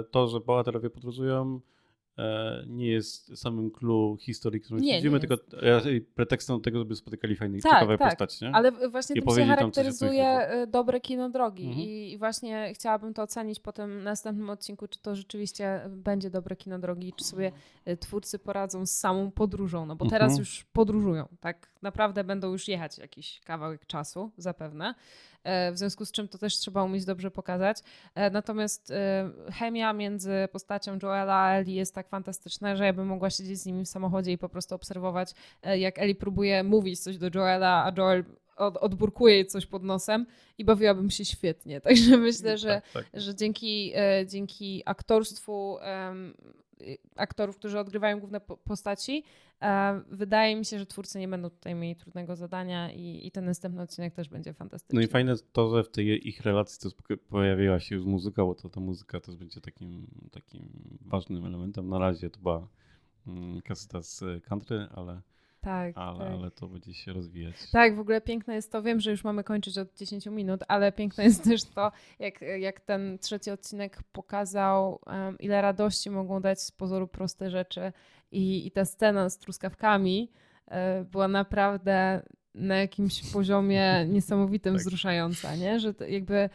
e, 0.00 0.10
to, 0.10 0.28
że 0.28 0.40
bohaterowie 0.40 0.89
podróżują, 0.90 1.60
e, 2.18 2.64
nie 2.66 2.88
jest 2.88 3.38
samym 3.38 3.70
clue 3.70 4.16
historii, 4.20 4.60
którą 4.60 4.80
nie, 4.80 4.92
śledzimy, 4.92 5.18
nie 5.18 5.20
tylko 5.20 5.44
pretekstem 6.14 6.56
do 6.56 6.62
tego, 6.62 6.78
żeby 6.78 6.96
spotykali 6.96 7.36
fajne 7.36 7.58
tak, 7.58 7.72
ciekawe 7.72 7.98
tak. 7.98 8.08
postać, 8.08 8.40
nie? 8.40 8.50
Ale 8.52 8.72
właśnie 8.90 9.16
I 9.16 9.22
tym 9.22 9.36
się 9.36 9.44
charakteryzuje 9.44 10.26
e, 10.26 10.66
dobre 10.66 11.00
kino 11.00 11.30
drogi 11.30 11.66
mhm. 11.66 11.86
i 11.86 12.16
właśnie 12.18 12.72
chciałabym 12.74 13.14
to 13.14 13.22
ocenić 13.22 13.60
po 13.60 13.72
tym 13.72 14.02
następnym 14.02 14.50
odcinku, 14.50 14.88
czy 14.88 14.98
to 14.98 15.16
rzeczywiście 15.16 15.80
będzie 15.88 16.30
dobre 16.30 16.56
kino 16.56 16.78
drogi, 16.78 17.12
czy 17.16 17.24
sobie 17.24 17.52
e, 17.84 17.96
twórcy 17.96 18.38
poradzą 18.38 18.86
z 18.86 18.92
samą 18.92 19.30
podróżą, 19.30 19.86
no 19.86 19.96
bo 19.96 20.04
mhm. 20.04 20.20
teraz 20.20 20.38
już 20.38 20.64
podróżują, 20.72 21.28
tak 21.40 21.70
naprawdę 21.82 22.24
będą 22.24 22.52
już 22.52 22.68
jechać 22.68 22.98
jakiś 22.98 23.40
kawałek 23.40 23.86
czasu, 23.86 24.30
zapewne. 24.36 24.94
E, 25.44 25.72
w 25.72 25.78
związku 25.78 26.04
z 26.04 26.12
czym 26.12 26.28
to 26.28 26.38
też 26.38 26.58
trzeba 26.58 26.84
umieć 26.84 27.04
dobrze 27.04 27.30
pokazać. 27.30 27.78
E, 28.14 28.30
natomiast 28.30 28.90
e, 28.90 29.30
chemia 29.52 29.92
między 29.92 30.48
postacią 30.52 30.98
Joela 31.02 31.36
a 31.36 31.54
Eli 31.54 31.74
jest 31.74 31.94
tak 31.94 32.08
fantastyczna, 32.08 32.76
że 32.76 32.84
ja 32.84 32.92
bym 32.92 33.06
mogła 33.06 33.30
siedzieć 33.30 33.58
z 33.58 33.66
nimi 33.66 33.84
w 33.84 33.88
samochodzie 33.88 34.32
i 34.32 34.38
po 34.38 34.48
prostu 34.48 34.74
obserwować, 34.74 35.32
jak 35.78 35.98
Eli 35.98 36.14
próbuje 36.14 36.64
mówić 36.64 37.00
coś 37.00 37.18
do 37.18 37.30
Joela, 37.34 37.84
a 37.84 37.92
Joel 37.98 38.24
od, 38.56 38.76
odburkuje 38.76 39.44
coś 39.44 39.66
pod 39.66 39.82
nosem 39.82 40.26
i 40.58 40.64
bawiłabym 40.64 41.10
się 41.10 41.24
świetnie. 41.24 41.80
Także 41.90 42.16
myślę, 42.16 42.58
że, 42.58 42.82
tak, 42.92 43.04
tak. 43.10 43.20
że 43.20 43.34
dzięki, 43.34 43.92
dzięki 44.26 44.82
aktorstwu 44.86 45.78
aktorów, 47.16 47.56
którzy 47.56 47.78
odgrywają 47.78 48.20
główne 48.20 48.40
postaci, 48.40 49.24
wydaje 50.10 50.56
mi 50.56 50.64
się, 50.64 50.78
że 50.78 50.86
twórcy 50.86 51.18
nie 51.18 51.28
będą 51.28 51.50
tutaj 51.50 51.74
mieli 51.74 51.96
trudnego 51.96 52.36
zadania 52.36 52.92
i, 52.92 53.26
i 53.26 53.30
ten 53.30 53.44
następny 53.44 53.82
odcinek 53.82 54.14
też 54.14 54.28
będzie 54.28 54.52
fantastyczny. 54.52 54.96
No 55.00 55.06
i 55.06 55.06
fajne 55.06 55.34
to, 55.52 55.76
że 55.76 55.84
w 55.84 55.90
tej 55.90 56.28
ich 56.28 56.40
relacji 56.40 56.80
też 56.80 56.92
pojawiła 57.28 57.80
się 57.80 57.94
już 57.94 58.04
muzyka, 58.04 58.44
bo 58.44 58.54
to 58.54 58.68
ta 58.68 58.80
muzyka 58.80 59.20
też 59.20 59.36
będzie 59.36 59.60
takim, 59.60 60.06
takim 60.30 60.68
ważnym 61.00 61.46
elementem. 61.46 61.88
Na 61.88 61.98
razie 61.98 62.30
to 62.30 62.40
była 62.40 62.68
mm, 63.26 63.60
kaseta 63.60 64.02
z 64.02 64.24
country, 64.44 64.88
ale 64.94 65.20
tak 65.60 65.98
ale, 65.98 66.18
tak. 66.18 66.28
ale 66.28 66.50
to 66.50 66.68
będzie 66.68 66.94
się 66.94 67.12
rozwijać. 67.12 67.54
Tak, 67.72 67.96
w 67.96 68.00
ogóle 68.00 68.20
piękne 68.20 68.54
jest 68.54 68.72
to, 68.72 68.82
wiem, 68.82 69.00
że 69.00 69.10
już 69.10 69.24
mamy 69.24 69.44
kończyć 69.44 69.78
od 69.78 69.94
10 69.96 70.26
minut, 70.26 70.60
ale 70.68 70.92
piękne 70.92 71.24
jest 71.24 71.44
też 71.44 71.64
to, 71.64 71.92
jak, 72.18 72.40
jak 72.58 72.80
ten 72.80 73.18
trzeci 73.18 73.50
odcinek 73.50 74.02
pokazał, 74.12 75.00
um, 75.06 75.38
ile 75.38 75.62
radości 75.62 76.10
mogą 76.10 76.40
dać 76.40 76.62
z 76.62 76.70
pozoru 76.70 77.08
proste 77.08 77.50
rzeczy 77.50 77.92
i, 78.32 78.66
i 78.66 78.70
ta 78.70 78.84
scena 78.84 79.30
z 79.30 79.38
truskawkami 79.38 80.30
y, 80.68 81.04
była 81.04 81.28
naprawdę 81.28 82.22
na 82.54 82.76
jakimś 82.76 83.32
poziomie 83.32 84.04
niesamowitym 84.14 84.74
tak. 84.74 84.80
wzruszająca, 84.80 85.56
nie? 85.56 85.80
Że 85.80 85.94
jakby 86.08 86.50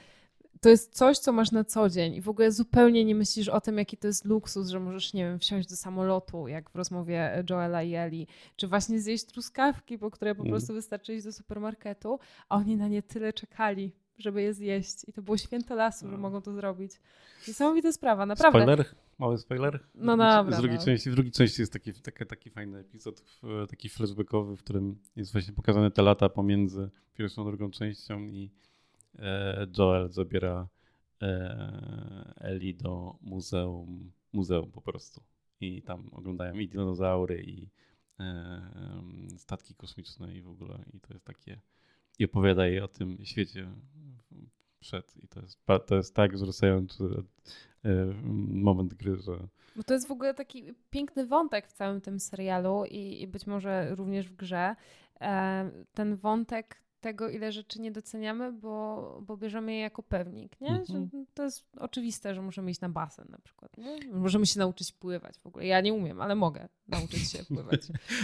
to 0.61 0.69
jest 0.69 0.95
coś, 0.95 1.17
co 1.17 1.31
masz 1.31 1.51
na 1.51 1.63
co 1.63 1.89
dzień 1.89 2.15
i 2.15 2.21
w 2.21 2.29
ogóle 2.29 2.51
zupełnie 2.51 3.05
nie 3.05 3.15
myślisz 3.15 3.47
o 3.47 3.61
tym, 3.61 3.77
jaki 3.77 3.97
to 3.97 4.07
jest 4.07 4.25
luksus, 4.25 4.69
że 4.69 4.79
możesz, 4.79 5.13
nie 5.13 5.23
wiem, 5.23 5.39
wsiąść 5.39 5.69
do 5.69 5.75
samolotu, 5.75 6.47
jak 6.47 6.69
w 6.69 6.75
rozmowie 6.75 7.43
Joela 7.49 7.83
i 7.83 7.93
Eli, 7.93 8.27
czy 8.55 8.67
właśnie 8.67 8.99
zjeść 8.99 9.25
truskawki, 9.25 9.97
po 9.97 10.11
które 10.11 10.35
po 10.35 10.41
mm. 10.41 10.51
prostu 10.51 10.73
wystarczy 10.73 11.15
iść 11.15 11.25
do 11.25 11.33
supermarketu, 11.33 12.19
a 12.49 12.55
oni 12.55 12.77
na 12.77 12.87
nie 12.87 13.03
tyle 13.03 13.33
czekali, 13.33 13.91
żeby 14.17 14.41
je 14.41 14.53
zjeść 14.53 14.95
i 15.07 15.13
to 15.13 15.21
było 15.21 15.37
święto 15.37 15.75
lasu, 15.75 16.05
że 16.05 16.11
no. 16.11 16.17
mogą 16.17 16.41
to 16.41 16.53
zrobić. 16.53 16.91
Niesamowita 17.47 17.91
sprawa, 17.91 18.25
naprawdę. 18.25 18.59
Spoiler? 18.59 18.85
Mały 19.19 19.37
spoiler? 19.37 19.79
No 19.95 20.17
dobra. 20.17 20.57
Z 20.57 20.57
drugiej, 20.57 20.77
no. 20.77 20.85
części, 20.85 21.11
w 21.11 21.13
drugiej 21.13 21.31
części 21.31 21.61
jest 21.61 21.73
taki, 21.73 21.93
taki, 21.93 22.25
taki 22.25 22.49
fajny 22.49 22.79
epizod, 22.79 23.23
taki 23.69 23.89
flashbackowy, 23.89 24.57
w 24.57 24.59
którym 24.59 24.99
jest 25.15 25.31
właśnie 25.31 25.53
pokazane 25.53 25.91
te 25.91 26.01
lata 26.01 26.29
pomiędzy 26.29 26.89
pierwszą 27.13 27.41
a 27.41 27.45
drugą 27.45 27.71
częścią 27.71 28.19
i 28.19 28.51
Joel 29.77 30.09
zabiera 30.09 30.67
e, 31.21 32.33
Eli 32.37 32.73
do 32.73 33.15
muzeum, 33.21 34.11
muzeum 34.33 34.71
po 34.71 34.81
prostu. 34.81 35.23
I 35.61 35.81
tam 35.81 36.09
oglądają 36.11 36.53
i 36.53 36.67
dinozaury, 36.67 37.43
i 37.43 37.69
e, 38.19 38.61
statki 39.37 39.75
kosmiczne 39.75 40.35
i 40.35 40.41
w 40.41 40.49
ogóle. 40.49 40.85
I 40.93 40.99
to 40.99 41.13
jest 41.13 41.25
takie. 41.25 41.61
I 42.19 42.25
opowiada 42.25 42.67
jej 42.67 42.79
o 42.81 42.87
tym 42.87 43.25
świecie 43.25 43.71
przed. 44.79 45.23
I 45.23 45.27
to 45.27 45.41
jest, 45.41 45.59
to 45.87 45.95
jest 45.95 46.15
tak 46.15 46.33
wzrastający 46.33 47.03
moment 48.49 48.93
gry, 48.93 49.17
że. 49.17 49.47
Bo 49.75 49.83
to 49.83 49.93
jest 49.93 50.07
w 50.07 50.11
ogóle 50.11 50.33
taki 50.33 50.73
piękny 50.89 51.25
wątek 51.25 51.67
w 51.67 51.73
całym 51.73 52.01
tym 52.01 52.19
serialu 52.19 52.85
i, 52.85 53.21
i 53.21 53.27
być 53.27 53.47
może 53.47 53.95
również 53.95 54.29
w 54.29 54.35
grze. 54.35 54.75
Ten 55.93 56.15
wątek 56.15 56.84
tego, 57.05 57.29
ile 57.29 57.51
rzeczy 57.51 57.81
nie 57.81 57.91
doceniamy, 57.91 58.51
bo, 58.51 59.17
bo 59.27 59.37
bierzemy 59.37 59.73
je 59.73 59.79
jako 59.79 60.03
pewnik, 60.03 60.61
nie? 60.61 60.69
Mhm. 60.69 61.25
to 61.33 61.43
jest 61.43 61.65
oczywiste, 61.77 62.35
że 62.35 62.41
możemy 62.41 62.71
iść 62.71 62.81
na 62.81 62.89
basen 62.89 63.25
na 63.29 63.37
przykład, 63.37 63.77
nie? 63.77 63.97
Możemy 64.13 64.45
się 64.45 64.59
nauczyć 64.59 64.91
pływać 64.91 65.39
w 65.39 65.47
ogóle. 65.47 65.65
Ja 65.65 65.81
nie 65.81 65.93
umiem, 65.93 66.21
ale 66.21 66.35
mogę 66.35 66.67
nauczyć 66.87 67.31
się 67.31 67.43
pływać. 67.55 67.81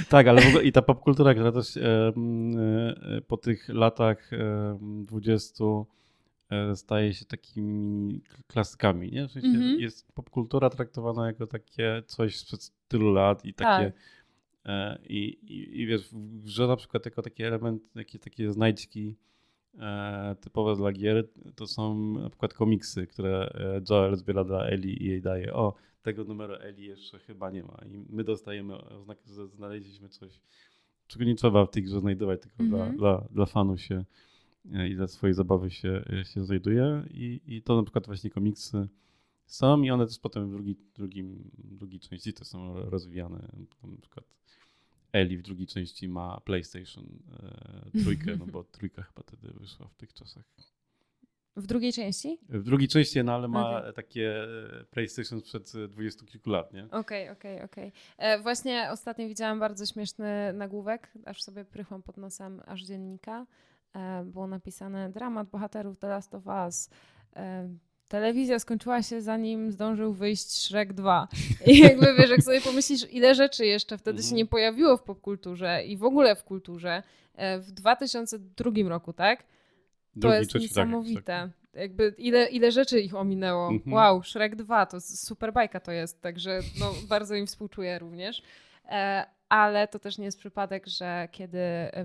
tak, 0.09 0.27
ale 0.27 0.41
w 0.41 0.47
ogóle 0.47 0.63
i 0.63 0.71
ta 0.71 0.81
popkultura, 0.81 1.33
która 1.33 1.51
też 1.51 1.77
e, 1.77 1.81
e, 1.87 3.21
po 3.21 3.37
tych 3.37 3.69
latach 3.69 4.33
e, 4.33 4.77
20 4.81 5.63
e, 6.49 6.75
staje 6.75 7.13
się 7.13 7.25
takimi 7.25 8.21
klasykami, 8.47 9.11
nie? 9.11 9.27
W 9.27 9.31
sensie 9.31 9.47
mhm. 9.47 9.79
jest 9.79 10.11
popkultura 10.13 10.69
traktowana 10.69 11.27
jako 11.27 11.47
takie 11.47 12.03
coś 12.07 12.37
sprzed 12.37 12.71
tylu 12.87 13.13
lat 13.13 13.45
i 13.45 13.53
takie... 13.53 13.91
Tak 13.91 14.20
I, 15.09 15.37
i, 15.41 15.81
i 15.81 15.85
wiesz, 15.85 16.09
w 16.11 16.41
grze 16.43 16.67
na 16.67 16.75
przykład 16.75 17.05
jako 17.05 17.21
taki 17.21 17.43
element, 17.43 17.93
takie, 17.93 18.19
takie 18.19 18.51
znajdźki 18.51 19.15
e, 19.79 20.35
typowe 20.41 20.75
dla 20.75 20.91
gier, 20.91 21.27
to 21.55 21.67
są 21.67 22.13
na 22.13 22.29
przykład 22.29 22.53
komiksy, 22.53 23.07
które 23.07 23.53
e, 23.55 23.81
Joel 23.89 24.15
zbiera 24.15 24.43
dla 24.43 24.65
Eli 24.65 25.03
i 25.03 25.07
jej 25.07 25.21
daje. 25.21 25.53
O, 25.53 25.73
tego 26.01 26.23
numeru 26.23 26.53
Eli 26.53 26.83
jeszcze 26.83 27.19
chyba 27.19 27.51
nie 27.51 27.63
ma. 27.63 27.77
I 27.85 28.05
my 28.09 28.23
dostajemy 28.23 28.77
oznakę, 28.77 29.21
że 29.27 29.47
znaleźliśmy 29.47 30.09
coś, 30.09 30.41
czego 31.07 31.25
nie 31.25 31.35
trzeba 31.35 31.65
w 31.65 31.71
tej 31.71 31.83
grze 31.83 31.99
znajdować, 31.99 32.41
tylko 32.41 32.63
mm 32.63 32.71
-hmm. 32.71 32.97
dla, 32.97 32.97
dla, 32.97 33.27
dla 33.31 33.45
fanów 33.45 33.81
się 33.81 34.05
e, 34.73 34.89
i 34.89 34.95
dla 34.95 35.07
swojej 35.07 35.33
zabawy 35.33 35.71
się, 35.71 36.03
się 36.23 36.43
znajduje. 36.43 37.03
I, 37.09 37.41
I 37.45 37.61
to 37.61 37.75
na 37.75 37.83
przykład 37.83 38.05
właśnie 38.05 38.29
komiksy 38.29 38.87
są 39.45 39.81
i 39.81 39.91
one 39.91 40.07
też 40.07 40.19
potem 40.19 40.49
w 40.49 40.51
drugi, 40.51 40.75
drugim, 40.95 41.51
drugiej 41.57 41.99
części 41.99 42.33
to 42.33 42.45
są 42.45 42.75
rozwijane. 42.75 43.51
Na 43.83 43.97
przykład 44.01 44.40
Eli 45.13 45.37
w 45.37 45.41
drugiej 45.41 45.67
części 45.67 46.07
ma 46.07 46.41
PlayStation 46.45 47.05
e, 47.93 48.01
trójkę, 48.03 48.35
no 48.39 48.45
bo 48.45 48.63
trójka 48.77 49.01
chyba 49.01 49.21
wtedy 49.21 49.53
wyszła 49.53 49.87
w 49.87 49.95
tych 49.95 50.13
czasach. 50.13 50.43
W 51.55 51.67
drugiej 51.67 51.93
części? 51.93 52.39
W 52.49 52.63
drugiej 52.63 52.87
części, 52.87 53.23
no 53.23 53.33
ale 53.33 53.47
ma 53.47 53.79
okay. 53.79 53.93
takie 53.93 54.47
PlayStation 54.89 55.41
sprzed 55.41 55.71
dwudziestu 55.89 56.25
kilku 56.25 56.49
lat, 56.49 56.73
nie? 56.73 56.85
Okej, 56.85 56.99
okay, 56.99 57.31
okej, 57.31 57.55
okay, 57.55 57.65
okej. 57.65 57.91
E, 58.17 58.39
właśnie 58.39 58.87
ostatnio 58.91 59.27
widziałam 59.27 59.59
bardzo 59.59 59.85
śmieszny 59.85 60.53
nagłówek, 60.53 61.13
aż 61.25 61.43
sobie 61.43 61.65
prychłam 61.65 62.03
pod 62.03 62.17
nosem 62.17 62.61
aż 62.65 62.83
dziennika. 62.83 63.45
E, 63.95 64.23
było 64.25 64.47
napisane 64.47 65.09
dramat 65.09 65.49
bohaterów 65.49 65.97
The 65.97 66.07
Last 66.07 66.35
of 66.35 66.43
Us. 66.47 66.89
E, 67.35 67.69
telewizja 68.11 68.59
skończyła 68.59 69.03
się 69.03 69.21
zanim 69.21 69.71
zdążył 69.71 70.13
wyjść 70.13 70.51
Shrek 70.51 70.93
2. 70.93 71.27
I 71.65 71.79
jakby 71.79 72.13
wiesz, 72.17 72.29
jak 72.29 72.43
sobie 72.43 72.61
pomyślisz, 72.61 73.07
ile 73.11 73.35
rzeczy 73.35 73.65
jeszcze 73.65 73.97
wtedy 73.97 74.21
się 74.21 74.25
mhm. 74.25 74.37
nie 74.37 74.45
pojawiło 74.45 74.97
w 74.97 75.03
popkulturze 75.03 75.83
i 75.85 75.97
w 75.97 76.03
ogóle 76.03 76.35
w 76.35 76.43
kulturze 76.43 77.03
e, 77.35 77.59
w 77.59 77.71
2002 77.71 78.71
roku, 78.89 79.13
tak? 79.13 79.43
To 79.43 79.47
Drugi, 80.15 80.35
jest 80.35 80.53
tak, 80.53 80.61
niesamowite. 80.61 81.21
Tak, 81.23 81.49
jakby 81.73 82.13
ile, 82.17 82.49
ile 82.49 82.71
rzeczy 82.71 83.01
ich 83.01 83.15
ominęło. 83.15 83.67
Mhm. 83.67 83.93
Wow, 83.93 84.23
Shrek 84.23 84.55
2 84.55 84.85
to 84.85 85.01
super 85.01 85.53
bajka 85.53 85.79
to 85.79 85.91
jest, 85.91 86.21
także 86.21 86.59
no, 86.79 86.93
bardzo 87.09 87.35
im 87.35 87.47
współczuję 87.47 87.99
również. 87.99 88.41
Ale 89.51 89.87
to 89.87 89.99
też 89.99 90.17
nie 90.17 90.25
jest 90.25 90.39
przypadek, 90.39 90.87
że 90.87 91.27
kiedy 91.31 91.59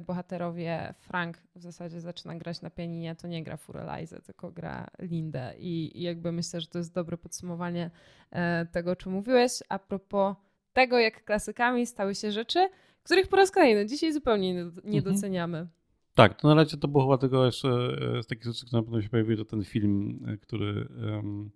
bohaterowie 0.07 0.95
Frank 0.99 1.39
w 1.55 1.61
zasadzie 1.61 2.01
zaczyna 2.01 2.35
grać 2.35 2.63
na 2.63 2.71
pianinie, 2.71 3.17
to 3.17 3.29
nie 3.29 3.45
gra 3.45 3.57
Furelize, 3.57 4.21
tylko 4.21 4.51
gra 4.51 4.87
Lindę. 4.99 5.55
I, 5.59 5.99
I, 6.01 6.03
jakby 6.03 6.33
myślę, 6.33 6.61
że 6.61 6.67
to 6.67 6.79
jest 6.79 6.95
dobre 6.95 7.17
podsumowanie 7.17 7.91
e, 8.31 8.67
tego, 8.73 8.91
o 8.91 8.97
czym 8.97 9.13
mówiłeś. 9.13 9.53
A 9.69 9.79
propos 9.79 10.37
tego, 10.73 10.99
jak 10.99 11.25
klasykami 11.25 11.87
stały 11.87 12.15
się 12.15 12.33
rzeczy, 12.33 12.69
których 13.03 13.29
po 13.29 13.37
raz 13.37 13.51
kolejny 13.51 13.87
dzisiaj 13.87 14.13
zupełnie 14.13 14.55
nie, 14.55 14.65
nie 14.85 14.99
mhm. 14.99 15.15
doceniamy. 15.15 15.67
Tak, 16.15 16.41
to 16.41 16.49
na 16.49 16.55
razie 16.55 16.77
to 16.77 16.89
było 16.89 17.05
chyba 17.05 17.19
tego 17.19 17.47
jeszcze 17.47 17.69
e, 17.69 18.23
z 18.23 18.27
takich 18.27 18.45
rzeczy, 18.45 18.67
które 18.67 18.81
na 18.81 18.85
pewno 18.85 19.03
się 19.03 19.09
pojawiły, 19.09 19.37
to 19.37 19.45
ten 19.45 19.65
film, 19.65 20.27
e, 20.29 20.37
który 20.37 20.89
um, 21.13 21.51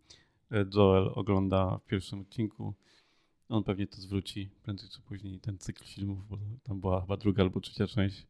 Joel 0.74 1.10
ogląda 1.14 1.78
w 1.78 1.86
pierwszym 1.86 2.20
odcinku 2.20 2.74
on 3.50 3.64
pewnie 3.64 3.86
to 3.86 4.00
zwróci 4.00 4.50
prędzej 4.62 4.88
czy 4.90 5.00
później, 5.00 5.40
ten 5.40 5.58
cykl 5.58 5.84
filmów, 5.84 6.28
bo 6.28 6.38
tam 6.62 6.80
była 6.80 7.00
chyba 7.00 7.16
druga 7.16 7.42
albo 7.42 7.60
trzecia 7.60 7.86
część, 7.86 8.26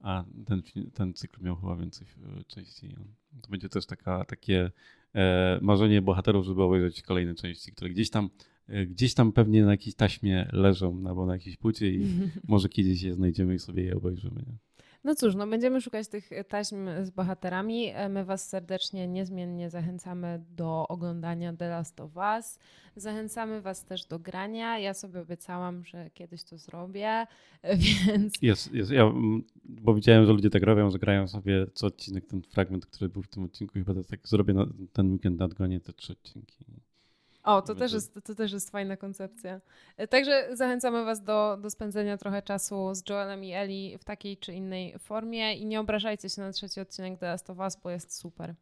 a 0.00 0.24
ten, 0.46 0.62
ten 0.94 1.14
cykl 1.14 1.44
miał 1.44 1.56
chyba 1.56 1.76
więcej 1.76 2.06
e, 2.06 2.44
części. 2.44 2.96
To 3.42 3.48
będzie 3.50 3.68
też 3.68 3.86
taka, 3.86 4.24
takie 4.24 4.70
e, 5.14 5.58
marzenie 5.62 6.02
bohaterów, 6.02 6.46
żeby 6.46 6.62
obejrzeć 6.62 7.02
kolejne 7.02 7.34
części, 7.34 7.72
które 7.72 7.90
gdzieś 7.90 8.10
tam 8.10 8.30
e, 8.68 8.86
gdzieś 8.86 9.14
tam 9.14 9.32
pewnie 9.32 9.64
na 9.64 9.70
jakiejś 9.70 9.96
taśmie 9.96 10.48
leżą 10.52 11.02
albo 11.06 11.26
na 11.26 11.32
jakiejś 11.32 11.56
płycie 11.56 11.90
i 11.90 12.06
może 12.48 12.68
kiedyś 12.68 13.02
je 13.02 13.14
znajdziemy 13.14 13.54
i 13.54 13.58
sobie 13.58 13.82
je 13.82 13.96
obejrzymy. 13.96 14.42
Nie? 14.46 14.56
No 15.04 15.14
cóż, 15.14 15.34
no 15.34 15.46
będziemy 15.46 15.80
szukać 15.80 16.08
tych 16.08 16.30
taśm 16.48 16.88
z 17.02 17.10
bohaterami. 17.10 17.88
E, 17.88 18.08
my 18.08 18.24
Was 18.24 18.48
serdecznie, 18.48 19.08
niezmiennie 19.08 19.70
zachęcamy 19.70 20.44
do 20.50 20.88
oglądania 20.88 21.56
The 21.56 21.68
Last 21.68 22.00
of 22.00 22.10
Us. 22.16 22.58
Zachęcamy 22.96 23.60
Was 23.60 23.84
też 23.84 24.06
do 24.06 24.18
grania. 24.18 24.78
Ja 24.78 24.94
sobie 24.94 25.20
obiecałam, 25.20 25.84
że 25.84 26.10
kiedyś 26.10 26.44
to 26.44 26.58
zrobię, 26.58 27.26
więc... 28.06 28.34
Jest, 28.42 28.74
jest. 28.74 28.90
Ja, 28.90 29.12
bo 29.64 29.94
widziałem, 29.94 30.26
że 30.26 30.32
ludzie 30.32 30.50
tak 30.50 30.62
robią, 30.62 30.90
że 30.90 30.98
grają 30.98 31.28
sobie 31.28 31.66
co 31.74 31.86
odcinek 31.86 32.26
ten 32.26 32.42
fragment, 32.42 32.86
który 32.86 33.08
był 33.08 33.22
w 33.22 33.28
tym 33.28 33.44
odcinku. 33.44 33.74
Chyba 33.74 34.02
tak 34.02 34.28
zrobię 34.28 34.54
na, 34.54 34.66
ten 34.92 35.12
weekend 35.12 35.38
nadgonię 35.38 35.80
te 35.80 35.92
trzy 35.92 36.12
odcinki. 36.12 36.64
O, 37.42 37.62
to 37.62 37.74
też, 37.74 37.92
jest, 37.92 38.18
to 38.24 38.34
też 38.34 38.52
jest 38.52 38.70
fajna 38.70 38.96
koncepcja. 38.96 39.60
E, 39.96 40.08
także 40.08 40.56
zachęcamy 40.56 41.04
Was 41.04 41.22
do, 41.22 41.58
do 41.60 41.70
spędzenia 41.70 42.16
trochę 42.16 42.42
czasu 42.42 42.94
z 42.94 43.08
Joelem 43.08 43.44
i 43.44 43.52
Eli 43.52 43.98
w 43.98 44.04
takiej 44.04 44.36
czy 44.36 44.52
innej 44.52 44.98
formie 44.98 45.54
i 45.54 45.66
nie 45.66 45.80
obrażajcie 45.80 46.28
się 46.28 46.42
na 46.42 46.52
trzeci 46.52 46.80
odcinek 46.80 47.18
The 47.18 47.26
Last 47.26 47.50
of 47.50 47.58
Us, 47.58 47.76
bo 47.76 47.90
jest 47.90 48.16
super. 48.16 48.54